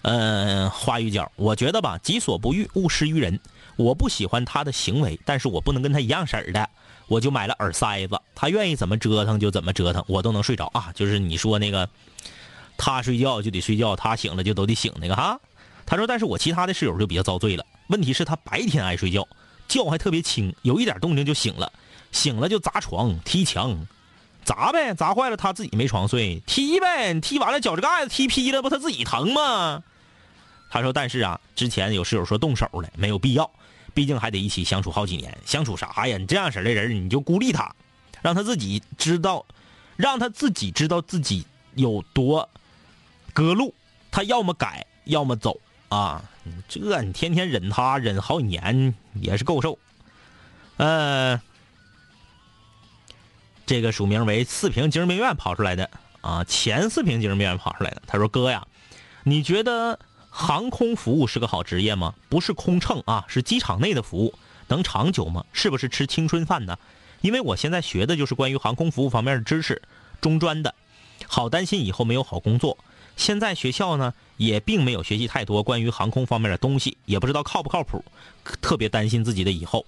[0.02, 3.40] 嗯，花语角，我觉得吧，己所不欲，勿施于人。
[3.76, 6.68] 我不喜欢他的行为，但是我不能跟他一样色儿的，
[7.08, 10.92] 我就买了耳塞子，他愿意怎么折腾就怎么折腾，我都能睡着啊。
[10.94, 11.88] 就是你说那个，
[12.76, 15.40] 他睡觉就得睡觉，他醒了就都得醒那个哈。
[15.86, 17.64] 他说，但是我其他的室友就比较遭罪了。
[17.88, 19.26] 问题是，他白天爱睡觉，
[19.68, 21.72] 觉还特别轻，有一点动静就醒了，
[22.12, 23.86] 醒了就砸床、踢墙，
[24.44, 29.82] 砸呗，砸坏了他自己没床睡，踢呗，踢完了脚趾盖子踢劈了，不他自己疼吗？
[30.70, 33.50] 他说：“但是啊，之前有室友说动手了，没有必要，
[33.94, 36.16] 毕竟还得一起相处好几年，相处啥呀？
[36.16, 37.74] 你这样式的人，你就孤立他，
[38.22, 39.44] 让他自己知道，
[39.96, 42.48] 让他自己知道自己有多
[43.32, 43.74] 隔路。
[44.10, 46.24] 他要么改，要么走啊！
[46.68, 49.78] 这你天天忍他忍好几年也是够受。
[50.76, 51.40] 呃，
[53.66, 58.02] 这个署名为四平精神病院跑出来的啊，前四平精神病院跑出来的。
[58.06, 58.66] 他说：哥呀，
[59.24, 59.98] 你觉得？”
[60.34, 62.14] 航空服务是个好职业吗？
[62.30, 64.34] 不是空乘啊，是机场内的服务，
[64.66, 65.44] 能长久吗？
[65.52, 66.78] 是不是吃青春饭呢？
[67.20, 69.82] 因为我现在学的就是关于航空服务方面的知识，
[70.22, 70.74] 中专的，
[71.26, 72.78] 好担心以后没有好工作。
[73.14, 78.02] 现在学校呢也并没有学习太多关于航空方面的东西，也不知道靠不靠谱，
[78.62, 79.84] 特别担心自己的以后。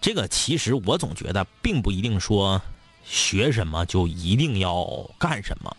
[0.00, 2.60] 这个其实我总觉得并不一定说
[3.04, 5.76] 学什么就一定要干什么。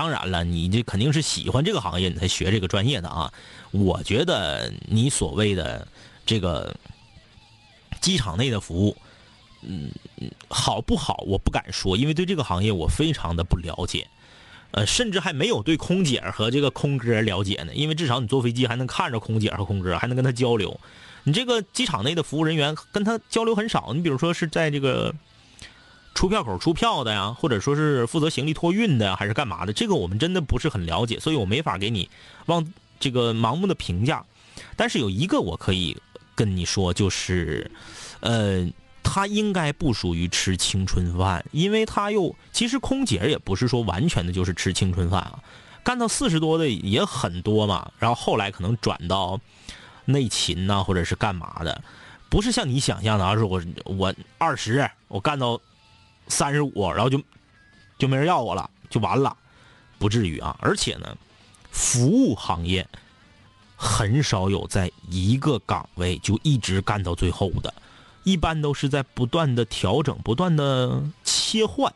[0.00, 3.30] 当然了，你这肯定是喜欢这个行业，你才学这个专业的啊。
[3.70, 5.86] 我觉得你所谓的
[6.24, 6.74] 这个
[8.00, 8.96] 机场内的服务，
[9.60, 9.90] 嗯，
[10.48, 11.22] 好不好？
[11.26, 14.08] 我不敢说，因为对这个行业我非常的不了解，
[14.70, 17.74] 呃，甚至还没有对空姐和这个空哥了解呢。
[17.74, 20.80] 因为至少你坐飞机还能看着空姐和空哥，还能跟他交流。
[21.24, 23.92] 你这个机场内的服务人员跟他交流很少。
[23.94, 25.14] 你比如说是在这个。
[26.12, 29.72] 出票口出票的呀，或者说是负责行李托运的呀，还是干嘛的？
[29.72, 32.10] 这个我们真的不是很了解，所以我没法给你
[32.46, 34.22] 往这个盲目的评价。
[34.76, 35.96] 但是有一个我可以
[36.34, 37.70] 跟你说，就是，
[38.20, 38.68] 呃，
[39.02, 45.38] 他应该不属于吃青春饭，因为他又其实空姐也不是说完全的就是吃青春饭啊，
[45.82, 47.90] 干到四十多的也很多嘛。
[47.98, 49.40] 然后后来可能转到
[50.04, 51.82] 内勤呐，或者是干嘛的，
[52.28, 55.58] 不是像你想象的，而是我我二十我干到。
[56.30, 57.20] 三十五，然后就
[57.98, 59.36] 就没人要我了，就完了，
[59.98, 60.56] 不至于啊！
[60.60, 61.16] 而且呢，
[61.70, 62.88] 服务行业
[63.76, 67.74] 很少有在一个岗位就一直干到最后的，
[68.24, 71.92] 一般都是在不断的调整、不断的切换。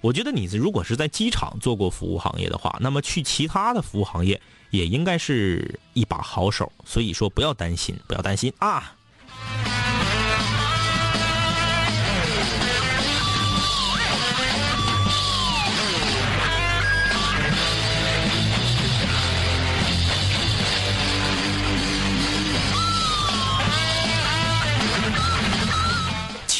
[0.00, 4.40] 我觉得你如果是在机场做过服务行业的话，那么去其他的服务行业
[4.70, 6.72] 也应该是一把好手。
[6.84, 8.96] 所以说，不要担心，不要担心啊！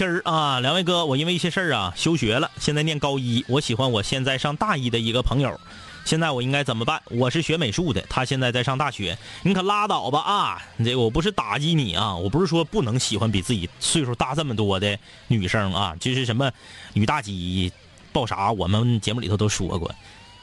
[0.01, 3.45] 七儿啊，两位哥，我因为一些事儿啊休学了，现在念高一。
[3.47, 5.61] 我喜欢我现在上大一的一个朋友，
[6.07, 7.03] 现在我应该怎么办？
[7.11, 10.63] 我是学美术的，他现在在上大学，你可拉倒吧啊！
[10.83, 16.51] 这我不是打击你啊，我不是说不能喜欢比自己岁数大这么多的女生啊，就是什么
[16.95, 17.71] 女大几
[18.11, 19.95] 抱啥，我们节目里头都说过。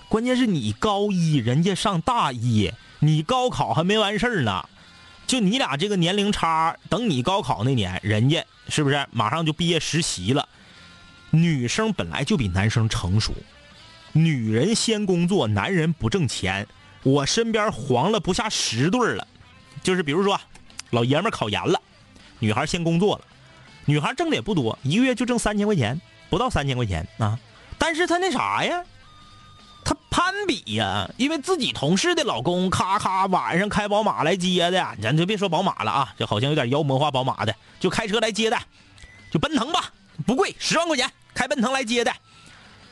[0.08, 4.70] 关键是你高一，人家上大一，你高考还没完事儿呢。
[5.26, 10.47] 就你俩这个年龄差，等你高考那年，人家是不是马上就毕业实习了？
[11.30, 13.34] 女生本来就比男生成熟，
[14.13, 16.67] 女人先工作，男人不挣钱。
[17.03, 19.27] 我身边黄了不下十对了，
[19.84, 20.39] 就是比如说，
[20.89, 21.82] 老爷们考研了，
[22.39, 23.25] 女孩先工作了，
[23.86, 27.39] 女孩挣的也不多，一个月就挣三千块钱，不到三千块钱啊，
[27.77, 28.84] 但是她那啥呀？
[29.88, 38.57] 他攀比呀，因为自己同事的老公咔咔晚上开宝马来接的，咱就别说宝马了啊，就好像有点妖魔化宝马的，就开车来接的，
[39.32, 39.89] 就奔腾吧，
[40.26, 42.11] 不贵，十万块钱开奔腾来接的。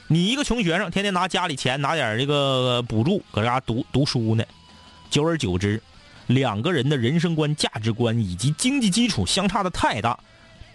[0.08, 4.46] 你一个穷学生，天天拿家里钱拿点这个补助搁这读读书呢，
[5.10, 5.84] 久而久之，
[6.28, 10.18] 两个人的人生观、价值观以及经济基础相差的太大，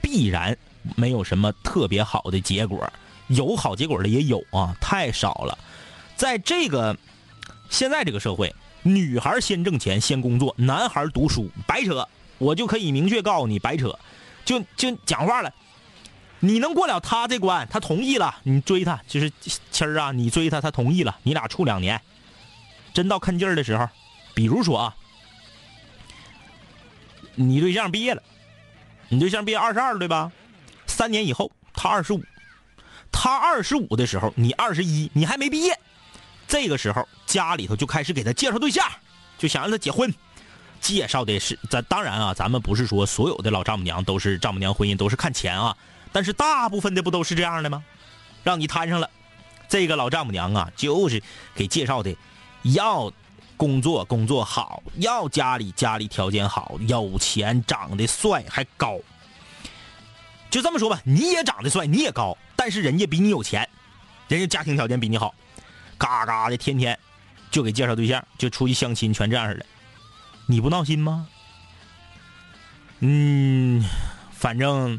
[0.03, 0.55] 必然
[0.97, 2.93] 没有什么特别好的结果。
[3.29, 5.57] 有好结果的也有啊，太少了。
[6.21, 6.95] 在这个
[7.71, 12.07] 现在这个社会，女孩先挣钱先工作，男孩读书白扯。
[12.37, 13.99] 我就可以明确告诉你，白扯。
[14.45, 15.51] 就就讲话了。
[16.39, 19.33] 你能过了他这关，他同意了，你追他就是
[19.71, 21.99] 亲儿啊，你追他，他同意了，你俩处两年。
[22.93, 23.89] 真到看劲儿的时候，
[24.35, 24.97] 比如说啊，
[27.35, 28.23] 你对象毕业了，
[29.09, 30.31] 你对象毕业二十二对吧？
[30.87, 32.23] 三年以后他二十五，
[33.11, 35.79] 他二十五的时候你二十一，你还没毕业，
[36.51, 38.85] 这个时候家里头就开始给他介绍对象，
[39.39, 40.13] 就想让他结婚。
[40.81, 45.77] 介绍的是咱当然啊，咱们不是说所有的老丈母娘都是丈母娘婚姻都是看钱啊。
[46.11, 47.85] 但是大部分的不都是这样的吗？
[48.43, 49.09] 让你摊上了，
[49.69, 51.23] 这个老丈母娘啊，就是
[51.55, 52.17] 给介绍的，
[52.63, 53.13] 要
[53.57, 58.99] 工作工作好，要家里家里条件好，有钱，长得帅还高。
[60.51, 63.69] 就这么说吧，你也长得帅，你也高，但是人家比你有钱，
[64.27, 65.33] 人家家庭条件比你好，
[66.01, 66.99] 嘎嘎的天天
[67.51, 69.67] 就给介绍对象，就出去相亲，全这样式的，
[70.47, 71.29] 你不闹心吗？
[73.01, 73.85] 嗯，
[74.33, 74.99] 反正。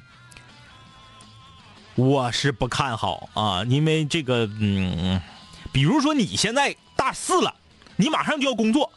[1.95, 5.22] 我是不看好啊，因为这个，嗯，
[5.74, 7.54] 比如说你现在大四了，
[7.97, 8.91] 你马上就要工作，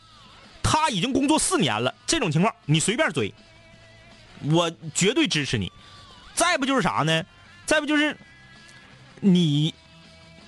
[0.62, 3.34] 他已经工作四年了，这种情况你随便追，
[4.44, 5.72] 我绝对支持你。
[6.34, 7.24] 再不就是啥呢？
[7.66, 8.16] 再不就是
[9.20, 9.74] 你，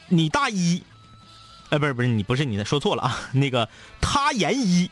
[0.08, 0.82] 你大一，
[1.70, 3.68] 哎，不是不是你不是你的说错了啊，那个
[4.00, 4.90] 他研一，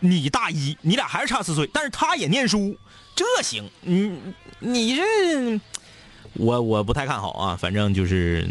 [0.00, 2.76] 你大一，你俩还是差四岁，但是他也念书，
[3.14, 4.18] 这行，你
[4.58, 5.60] 你这。
[6.34, 8.46] 我我不太看好啊，反正就是，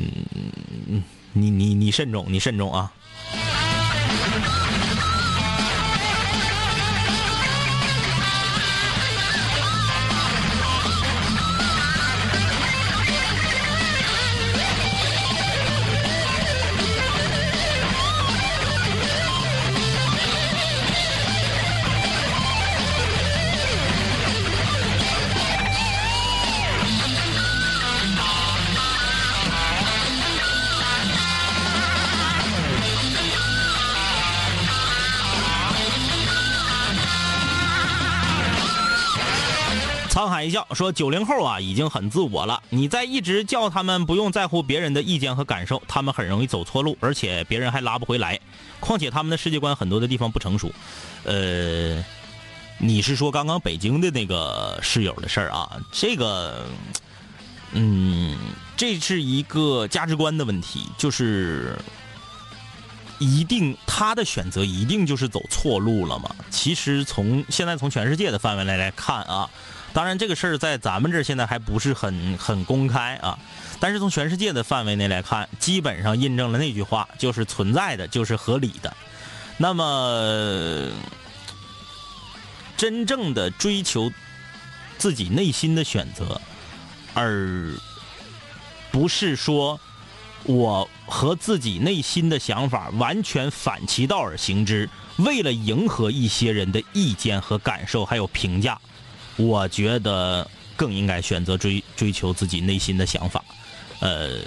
[1.34, 2.92] 你你你慎重，你慎重啊。
[40.76, 42.62] 说：“九零后啊，已经很自我了。
[42.70, 48.40] 你再一直叫他们不用在乎别人的意见和感受，他们很容易走错路，而且别人还拉不回来。
[48.80, 50.72] 况且他们的世界观很多的地方不成熟。
[51.24, 52.04] 呃，
[52.78, 55.82] 你是说刚刚北京的那个室友的事儿啊？
[55.92, 56.68] 这个，
[57.72, 58.38] 嗯，
[58.78, 61.76] 这是一个价值观的问题，就是
[63.18, 66.36] 一定他的选择一定就是走错路了吗？
[66.52, 69.50] 其实从现在从全世界的范围来来看啊。”
[69.96, 73.40] 当然，这个事儿在咱们这儿现在还不是很很公开啊，
[73.80, 78.94] 但是从全世界的范围内来看，基本上印证了那句话，就是存在的就是合理的。
[79.56, 80.92] 那么，
[82.76, 84.12] 真正的追求
[84.98, 86.42] 自己内心的选择，
[87.14, 87.74] 而
[88.92, 89.80] 不是说
[90.44, 94.90] 我和自己内心的想法完全反其道而行之，
[95.20, 98.78] 为了迎合一些人的意见和感受还有评价。
[99.38, 103.44] 我觉得更应该选择追追求自己内心的想法，
[104.00, 104.40] 呃，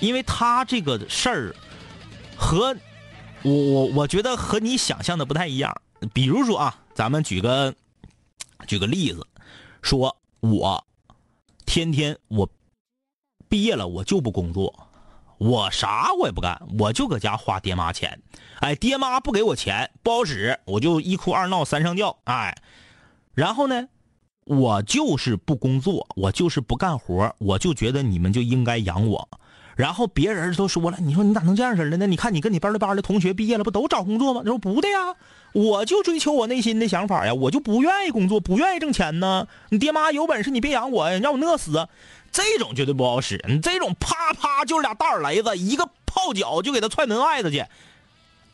[0.00, 1.56] 因为他这个事儿
[2.36, 2.76] 和
[3.42, 5.74] 我我我觉得和你想象的不太一样。
[6.12, 7.74] 比如说啊，咱们举个
[8.66, 9.26] 举个例子，
[9.80, 10.84] 说我
[11.64, 12.48] 天天我
[13.48, 14.88] 毕业了我就不工作，
[15.38, 18.20] 我啥我也不干，我就搁家花爹妈钱。
[18.60, 22.54] 哎，爹妈不给我钱不好使，我就一哭二闹三上吊，哎。
[23.34, 23.88] 然后呢，
[24.44, 29.28] 我就是不工作，我就是不干活，我就觉得你们就应该养我。
[29.74, 32.06] 然后别人都说了，你说你咋能这样式的呢？
[32.06, 34.42] 你看你跟你班的班的同学毕业了，不都找工作吗？
[34.44, 35.16] 他说不对呀，
[35.52, 39.48] 我就追求我内心的想法呀，我就不愿意工作，不愿意挣钱呢。
[39.70, 41.88] 你爹妈有本事你别养我呀，让我饿死。
[42.30, 47.64] 这种绝对不好使，你这种啪啪就是俩大耳雷子，一个泡脚就给他踹门外头去，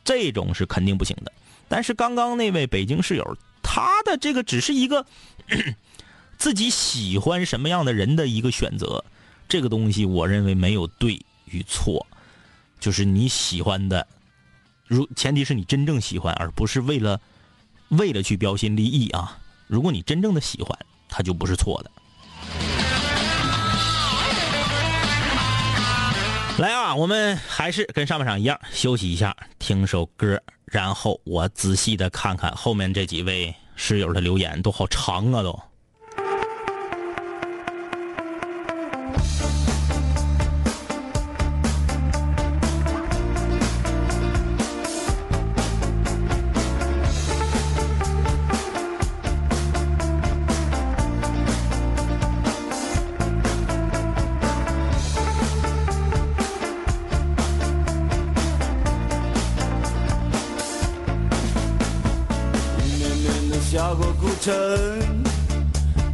[0.04, 1.32] 这种是肯定不行的。
[1.68, 3.36] 但是刚刚那位北京室友。
[3.62, 5.06] 他的这个只是一个
[6.38, 9.04] 自己喜欢什么样的人的一个选择，
[9.48, 12.06] 这个东西我认为没有对与错，
[12.78, 14.06] 就是你喜欢的，
[14.86, 17.20] 如前提是你真正喜欢，而不是为了
[17.88, 19.38] 为了去标新立异啊。
[19.66, 20.78] 如果你真正的喜欢，
[21.08, 21.90] 他就不是错的。
[26.58, 30.42] 来啊，我们还是跟上半场一样，休息一下，听首歌。
[30.64, 35.56] 然后我仔细的看看后面这几位室友的留言，都好长啊，都。
[64.40, 64.54] 晨，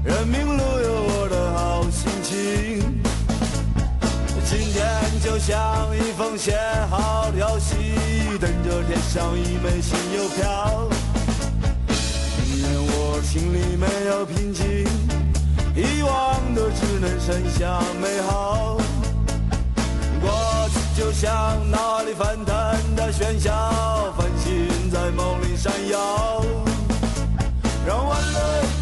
[0.03, 3.03] 人民路有我的好心情。
[4.47, 4.83] 今天
[5.23, 6.57] 就像一封写
[6.91, 7.79] 好的信，
[8.41, 10.89] 等着贴上一枚新邮票。
[12.47, 14.87] 宁愿我心里没有平静，
[15.77, 18.79] 遗忘的只能剩下美好。
[20.21, 21.31] 过去就像
[21.71, 23.53] 脑海里翻腾的喧嚣，
[24.17, 26.24] 繁星在梦里闪耀。
[27.87, 28.74] 让欢乐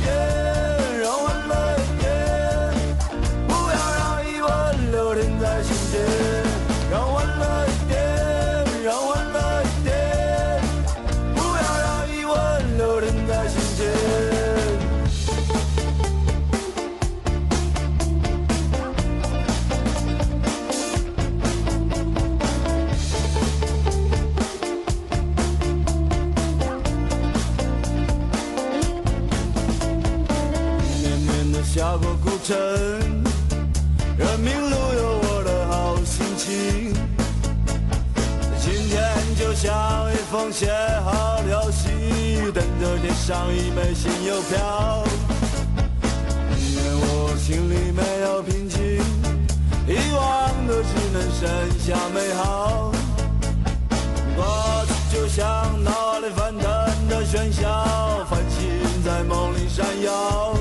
[43.25, 45.05] 上一枚新邮票。
[46.59, 48.81] 因为我心里没有平静，
[49.87, 51.41] 遗忘的只能剩
[51.79, 52.91] 下美好。
[54.35, 54.45] 过
[54.89, 55.45] 去就像
[55.85, 58.61] 脑海里翻腾的喧嚣，繁星
[59.05, 60.52] 在梦里闪耀。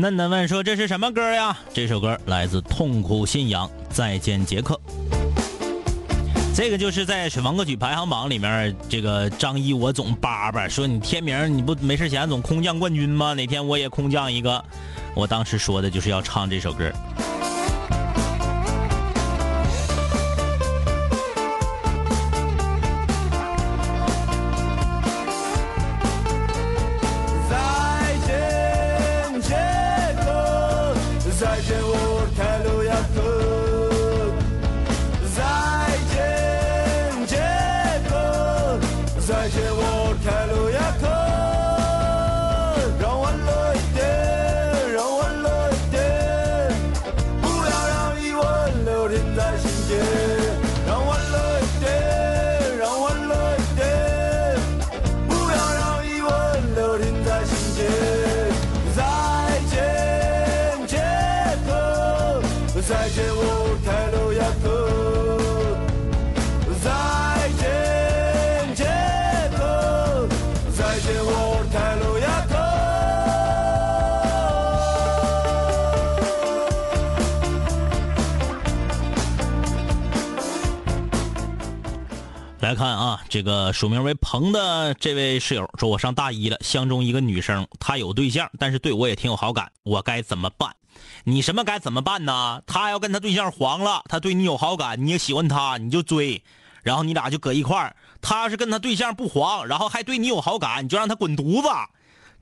[0.00, 4.74] 嫩嫩问说：“这是什么歌呀？”这首歌来自痛苦信仰，《再见杰克》。
[6.54, 13.34] 这个就是在水房歌曲排行榜里面，这个张一我总叭叭说你天明你不没事闲总空降冠军吗？
[13.34, 14.64] 哪天我也空降一个。
[15.14, 16.90] 我当时说的就是要唱这首歌。
[83.30, 90.74] 这个署名为鹏的这位室友说：“我上大一了，相中一个女生，她有对象，但是对我也挺有好感，我该怎么办？
[91.22, 92.60] 你什么该怎么办呢？
[92.66, 96.42] 她要跟她对象黄了，她对你有好感，你也喜欢她，你就追，
[96.82, 97.94] 然后你俩就搁一块儿。
[98.20, 101.68] 她要是跟她对象不黄，然后还对你有好感，你就让她滚犊子，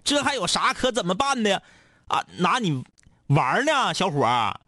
[0.03, 1.63] 这还有啥可怎么办的？
[2.07, 2.83] 啊，拿你
[3.27, 4.59] 玩呢，小伙儿，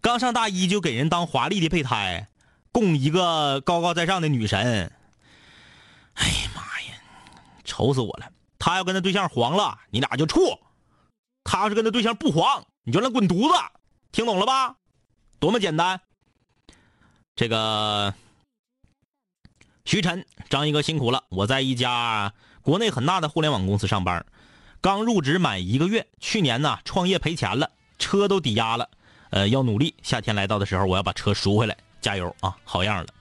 [0.00, 2.26] 刚上大一就给人当华丽的备胎。”
[2.72, 4.92] 供一个高高在上的女神。
[6.20, 6.94] 哎呀妈呀，
[7.64, 8.30] 愁死我了！
[8.58, 10.40] 他要跟他对象黄了，你俩就处；
[11.42, 13.54] 他要是跟他对象不黄，你就让他滚犊子。
[14.12, 14.76] 听懂了吧？
[15.38, 16.00] 多么简单！
[17.34, 18.12] 这个
[19.86, 21.24] 徐晨，张一哥辛苦了。
[21.30, 24.26] 我在一家国内很大的互联网公司上班，
[24.82, 26.06] 刚入职满一个月。
[26.18, 28.90] 去年呢，创业赔钱了，车都抵押了。
[29.30, 29.94] 呃，要努力。
[30.02, 31.76] 夏天来到的时候，我要把车赎回来。
[32.02, 33.14] 加油啊，好样的！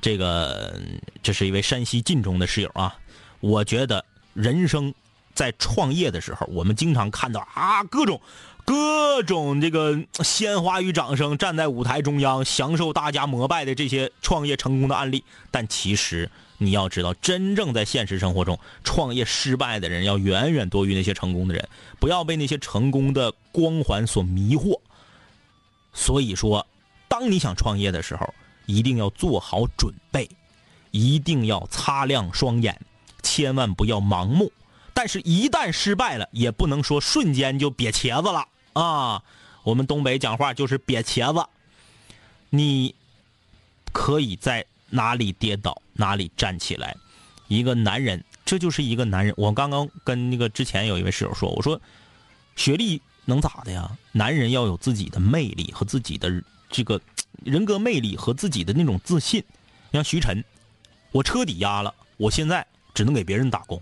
[0.00, 0.80] 这个
[1.22, 2.96] 这是一位山西晋中的室友啊。
[3.40, 4.94] 我觉得人生
[5.34, 8.20] 在创业的时候，我们经常看到啊各种
[8.64, 15.24] 各种这个鲜花与掌声，站在舞台中央享受大家膜拜的这些创业成功的案例。
[15.50, 21.68] 但其实你要知道，真正在现实生活中创业失败的人要远远多于那些成功的人。
[21.98, 24.78] 不要被那些成功的光环所迷惑。
[25.92, 26.66] 所以说。
[27.10, 28.32] 当你想创业的时候，
[28.70, 30.30] 一定要做好准备，
[30.92, 32.80] 一定要擦亮双眼，
[33.22, 34.52] 千万不要盲目。
[34.94, 39.22] 但是，一旦失败了，也不能说瞬间就瘪茄子了啊！
[39.62, 41.48] 我们东北讲话就是瘪茄子。
[42.50, 42.94] 你
[43.92, 46.96] 可以在哪里跌倒，哪里站起来。
[47.48, 49.34] 一个男人，这就是一个男人。
[49.36, 51.80] 我刚刚跟那个之前有一位室友说，我说
[52.56, 53.96] 学历能咋的呀？
[54.12, 57.00] 男人要有自己的魅力和自己的这个
[57.44, 59.42] 人格魅力和自己的那种自信。
[59.92, 60.44] 像徐晨，
[61.12, 63.80] 我车抵押了，我现在只能给别人打工。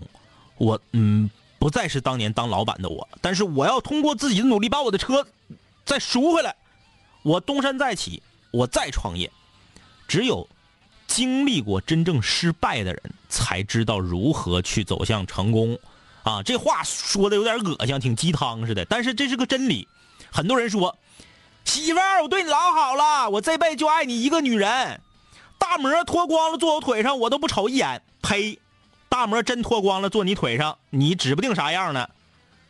[0.57, 5.25] 我嗯，不再是当年当老板的我，但是我要通过自己的努力把我的车
[5.85, 6.55] 再赎回来。
[7.23, 9.29] 我东山再起，我再创业。
[10.07, 10.47] 只有
[11.05, 15.77] 经历过真正失败的人，才知道如何去走向成功。
[16.23, 19.87] 啊，这话说的有点恶心，挺鸡汤似的，但是这是个真理。
[20.31, 20.97] 很多人说，
[21.65, 22.78] 媳妇儿，我对你老好，
[23.29, 25.01] 我这辈子就爱你一个女人。
[25.57, 28.01] 大模脱光了坐我腿上，我都不瞅一眼。
[28.21, 28.59] 呸！
[29.09, 32.07] 大模真脱光了坐你腿上，你指不定啥样呢。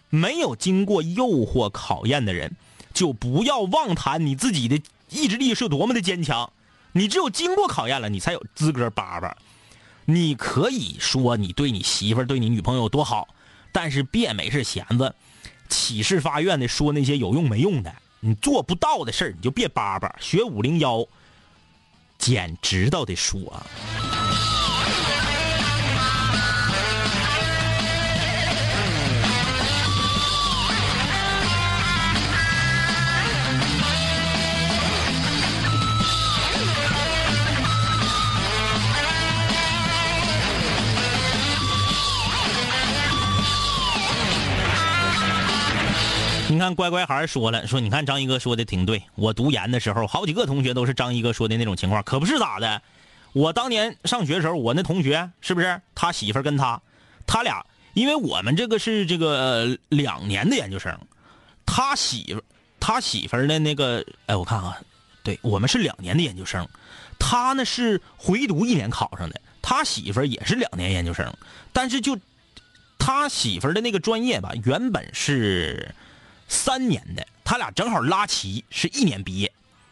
[0.09, 2.55] 没有经过诱惑考验的人，
[2.93, 6.51] 就不要妄谈你自己的意志力是多么的坚强。
[6.93, 9.37] 你只有经过考验了，你才有资格叭叭。
[10.05, 13.27] 你可以说你对你媳妇、对你女朋友多好，
[13.71, 15.13] 但是别没事闲着，
[15.67, 20.13] 起誓发愿的说那些有用没用的，你做不到的事儿，你就别叭叭。
[20.19, 21.05] 学五零幺，
[22.17, 23.61] 捡知道的说。
[46.51, 49.03] 你看，乖乖孩说了，说你看张一哥说的挺对。
[49.13, 52.81] 我读研的时候，好几个同学都是张一哥说的那种情况，可不是咋的。
[53.33, 56.81] 我当年上学的时候，我那同学是不是他媳妇跟他，
[57.27, 60.99] 他俩，因为我们这个是这个两年的研究生，
[61.67, 62.41] 他媳妇
[62.79, 64.73] 他媳妇的那个，哎，我看看，
[65.21, 66.67] 对我们是两年的研究生，
[67.19, 71.31] 他呢是回读一年考上的，他媳妇也是两年研究生，
[71.71, 72.17] 但是就
[72.97, 75.93] 他媳妇的那个专业吧，原本是。
[76.49, 79.49] 三年的，他俩正好拉齐，是一年毕业，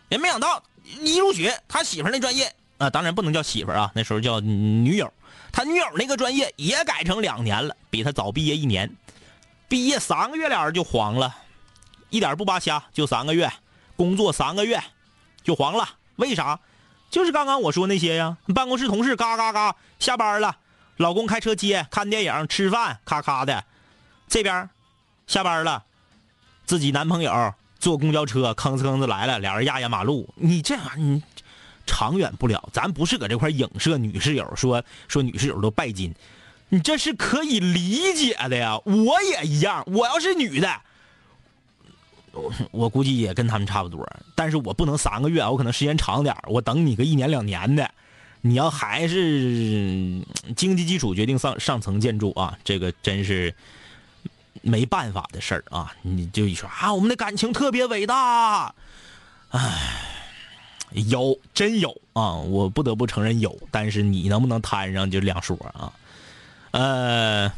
[0.10, 0.62] 也没想到
[1.00, 5.14] 一入学，他媳妇那专业啊，当然不能叫媳妇啊，那时候叫女友，
[5.52, 8.94] 他女友那个专业也改成两年了，比他早毕业一年，
[9.70, 11.34] 毕业三个月俩人就黄了，
[12.10, 13.52] 一点不扒瞎，就三个月，
[13.96, 14.82] 工作三个月
[15.44, 16.60] 就黄了，为啥？
[17.10, 20.58] 就是刚刚我说那些呀，办公室同事嘎嘎嘎，下班了，
[20.98, 23.64] 老公开车接，看电影，吃饭，咔咔的，
[24.28, 24.70] 这边
[25.28, 25.86] 下班了。
[26.68, 31.24] 自己男朋友坐公交车吭哧吭哧来了，俩人压压马路，你这样你
[31.86, 32.68] 长远不了。
[32.74, 36.14] 咱不是搁这块影射女室友，说说女室友都拜金，
[36.68, 38.78] 你这是可以理解的呀。
[38.84, 40.70] 我也一样，我要是女的，
[42.34, 44.06] 我我估计也跟他们差不多。
[44.36, 47.90] 但是我不能三个月，我可能时间长点我等你个一年两年的。
[48.42, 50.22] 你要还是
[50.56, 53.56] 经济基础决定上上层建筑啊，这个真是。
[54.68, 55.96] 没办法的事儿啊！
[56.02, 58.76] 你就一说啊，我们的感情特别伟大，
[59.50, 60.04] 唉，
[60.92, 62.34] 有真有啊！
[62.34, 65.94] 我不得不承认有，但是你能不能摊上就两说啊。
[66.72, 67.52] 呃，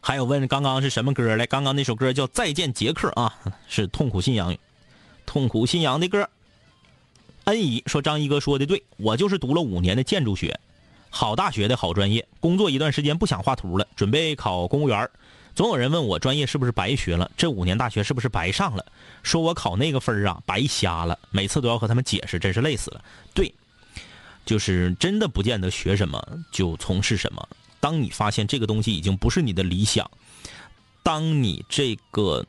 [0.00, 1.46] 还有问刚刚是什么歌来？
[1.46, 3.34] 刚刚那首歌叫《再见杰克》啊，
[3.68, 4.54] 是痛苦信仰，
[5.24, 6.28] 痛苦信仰的歌。
[7.44, 10.60] 恩怡说：“张一哥说的对，我就是读了五年的建筑学。”
[11.14, 15.08] 好大学的好专业，工作一段时间不想画图了，准备考公务员。
[15.54, 18.86] 总有人问我专业是不是白学了，这五年大学是不是白上了？
[19.22, 23.04] 说我考那个分啊白瞎了，每次都要和他们解释，真是累死了。
[23.34, 23.52] 对，
[24.46, 27.46] 就是真的不见得学什么就从事什么。
[27.78, 30.10] 当你发现这个东西已经不是你的理想，
[31.02, 32.46] 当你这个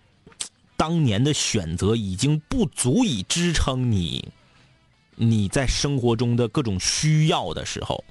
[0.77, 4.31] 当年的选择已经不足以支撑你
[5.15, 8.01] 你在生活中的各种需要的时候。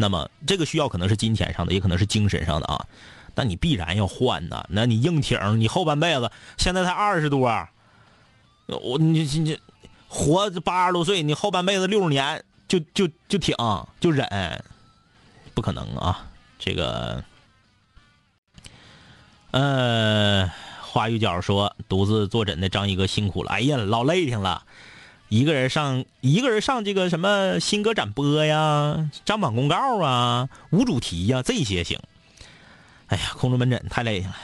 [0.00, 2.86] 那么这个需要可能是金钱上的，也可能是精神上的啊。
[3.34, 4.64] 那你必然要换呐。
[4.68, 7.48] 那你硬挺，你后半辈子现在才二十多，
[8.66, 9.58] 我你你
[10.06, 13.56] 活八十多岁，你后半辈子六十年就就就挺
[13.98, 14.62] 就忍，
[15.52, 16.26] 不可能啊。
[16.60, 17.24] 这个，
[19.50, 20.48] 呃，
[20.80, 24.62] 花玉角说独自坐诊的张一哥辛苦了，哎呀，老累挺了。
[25.28, 31.98] 一个人上一个人上这个什么新歌展播呀，张榜公告啊，无主题呀，这些行。
[33.08, 34.34] 哎呀，空中门诊太累了。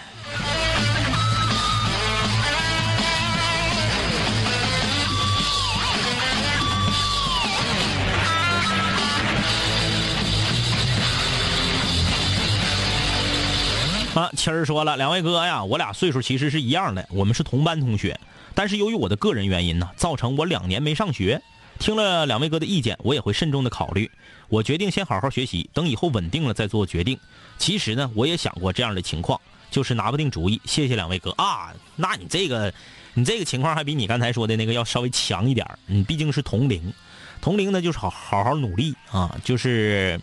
[14.15, 18.21] 啊，谦儿说了，两位哥呀，我俩岁数其实是一样的，我们是同班同学。
[18.55, 21.43] 但是由于我的个人原因呢，造成我两年没上学。
[21.81, 24.09] 听了两位哥的意见，我也会慎重的考虑。
[24.49, 27.19] 我决定先好好学习，等以后稳定了再做决定。
[27.59, 29.41] 其实呢，我也想过这样的情况，
[29.73, 30.61] 就是拿不定主意。
[30.65, 32.73] 谢谢两位哥啊，那你这个，
[33.13, 36.95] 你这个情况还比你刚才说的那个要稍微强一点你毕竟是同龄，
[37.41, 40.21] 同龄呢就是好好好努力啊，就是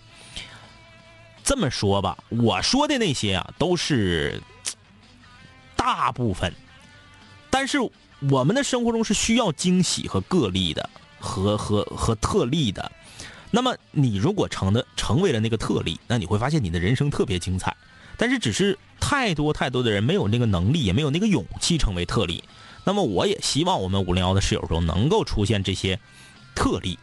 [1.44, 2.18] 这么说吧。
[2.30, 4.42] 我说的那些啊，都是
[5.76, 6.54] 大部分，
[7.50, 7.78] 但是
[8.30, 10.90] 我们的生活中是需要惊喜和个例的。
[11.24, 12.92] 和和和特例的，
[13.52, 17.78] 那么你如果成的成为了那个特例，那你会发现你的人生特别精彩。
[18.18, 22.44] 但是只是太多太多的人没有那个能力，也没有那个勇气成为特例。
[22.84, 26.00] 那么我也希望我们五零幺的室友中能够出现这些
[26.56, 26.98] 特例。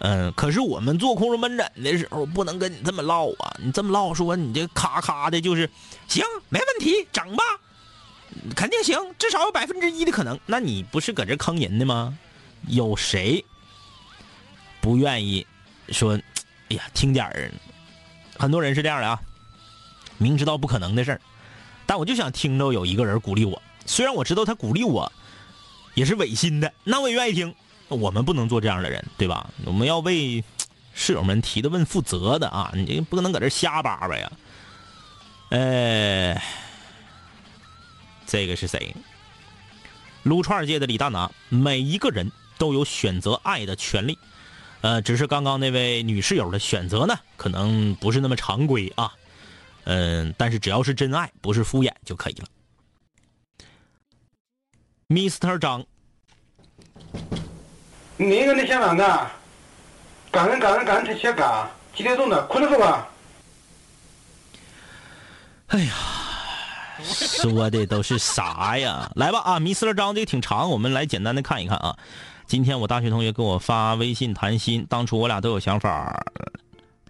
[0.00, 3.56] 嗯，可是我们做空中门诊的时候不能跟你这么唠啊！
[3.64, 5.70] 你这么唠说你这咔咔的，就是
[6.06, 7.42] 行，没问题，整吧，
[8.54, 10.38] 肯定行，至少有百分之一的可能。
[10.46, 12.16] 那你不是搁这坑人的吗？
[12.66, 13.44] 有谁
[14.80, 15.46] 不愿意
[15.90, 16.18] 说？
[16.70, 17.50] 哎呀，听点儿。
[18.38, 19.20] 很多人是这样的啊，
[20.18, 21.20] 明知道不可能的事儿，
[21.86, 23.62] 但我就想听着有一个人鼓励我。
[23.86, 25.10] 虽然我知道他鼓励我
[25.94, 27.54] 也是违心的，那我也愿意听。
[27.88, 29.48] 我们不能做这样的人，对吧？
[29.64, 30.44] 我们要为
[30.92, 32.70] 室友们提的问负责的啊！
[32.74, 34.30] 你不能搁这瞎叭叭呀。
[35.48, 36.38] 呃，
[38.28, 38.94] 这个是谁？
[40.22, 42.30] 撸串界的李大拿，每一个人。
[42.58, 44.18] 都有选择爱的权利，
[44.80, 49.12] 呃，只是刚刚那位女室友的选择呢，可能不是那么常规啊，
[49.84, 52.48] 嗯，但是只要是真爱，不是敷衍就可以了。
[55.06, 55.56] Mr.
[55.56, 55.86] 张，
[58.16, 59.30] 你个你想哪个？
[60.32, 62.44] 感恩感恩感恩才写嘎，几点钟的？
[62.46, 63.08] 困了是吧？
[65.68, 65.94] 哎呀，
[67.04, 69.10] 说的都是啥呀？
[69.16, 71.96] 来吧啊迷失了章这个挺长，我们来简单的看一看啊。
[72.46, 76.24] 今天我大学同学给我发微信谈心，当初我俩都有想法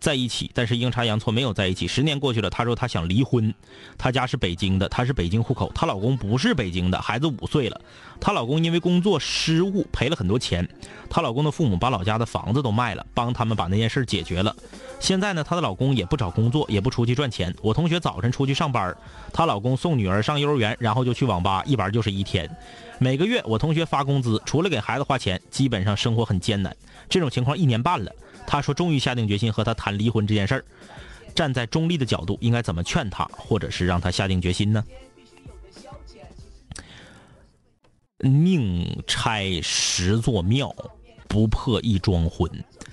[0.01, 1.86] 在一起，但是阴差阳错没有在一起。
[1.86, 3.55] 十年过去了，她说她想离婚，
[3.97, 7.80] 她家是北京的，她是北京户口，她老公不是北京的，孩子五岁了，
[8.21, 10.69] 她老公因为工作失误赔了很多钱，
[11.09, 14.55] 她老公的父母把老家的房子都卖了，帮他们把那件事解决了。
[15.01, 17.55] 现在呢，她的老公也不找工作，也不出去赚钱。
[17.62, 18.95] 我同学早晨出去上班，
[19.33, 22.51] 她老公送女儿上幼儿园，然后就去网吧，一玩就是一天。
[22.99, 26.77] 每个月我同学发工资，除了给孩子花钱，基本上生活很艰难。
[27.09, 28.12] 这种情况一年半了，
[28.47, 30.64] 她说终于下定决心和他谈离婚这件事儿。
[31.35, 34.83] 站在中立的角度，应该怎么劝他，或者是让他下定决心呢？
[38.19, 40.75] 宁拆十座庙，
[41.29, 42.51] 不破一桩婚。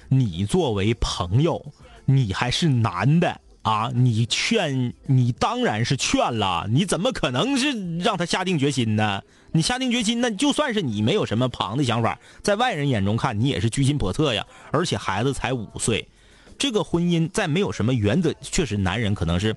[0.08, 1.74] 你作为朋友，
[2.06, 3.42] 你还是男的。
[3.64, 9.24] 啊，你劝你当然是劝了，你怎么可能是让他下定决心呢？
[9.54, 14.46] 你下定决心，那就算是你没有什么旁的想法，在外人眼中看你也是居心叵测呀。
[14.72, 16.08] 而且孩子才五岁，
[16.60, 19.56] 这个婚姻在没有什么原则，确实男人可能是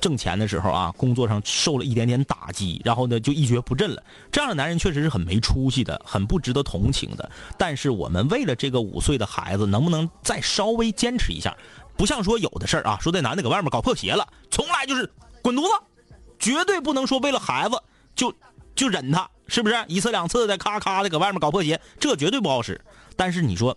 [0.00, 4.02] 挣钱的时候啊，工作上受了一点点打击，然后呢就一蹶不振了。
[4.30, 7.30] 这样的男人确实是很没出息的，很不值得同情的。
[7.56, 11.56] 但是我们为了这个五岁的孩子，能不能再稍微坚持一下？
[11.96, 15.10] 不像说有的事儿啊，说这男的搁外面搞破鞋了，从来就是
[15.42, 17.76] 滚犊子，绝对不能说为了孩子
[18.14, 18.32] 就
[18.76, 22.80] 就忍他，是不是一次两次的咔咔的搁外面搞破鞋，这绝对不好使。
[23.16, 23.76] 但是你说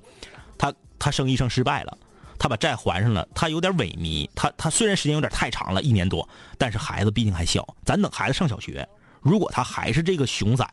[0.56, 1.98] 他他生意上失败了，
[2.42, 6.28] 他把债还上了，他有点萎靡，他他虽然时间有点太长了，一年多，
[6.58, 8.88] 但是孩子毕竟还小，咱等孩子上小学，
[9.22, 10.68] 如果他还是这个熊仔，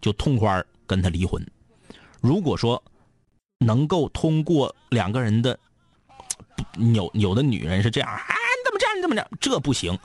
[0.00, 1.40] 就痛快跟他离婚。
[2.20, 2.82] 如果说
[3.58, 5.56] 能够通过两个人的。
[6.92, 8.96] 有有的女人是这样啊，你怎么这样？
[8.96, 9.28] 你怎么着？
[9.40, 9.96] 这不行。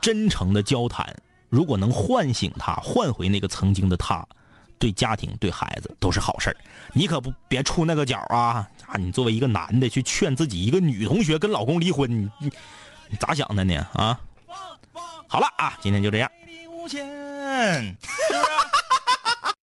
[0.00, 1.14] 真诚的交谈，
[1.48, 4.26] 如果能唤醒他，换回那个曾经的他，
[4.78, 6.54] 对家庭、对孩子都是好事
[6.92, 8.68] 你可不别出那个角啊！
[8.86, 12.50] 啊，你作为一个男的去劝自己一个女同学跟老公离婚，你
[13.08, 13.86] 你咋想的呢？
[13.94, 14.18] 啊？
[15.28, 16.30] 好了啊，今天就这样。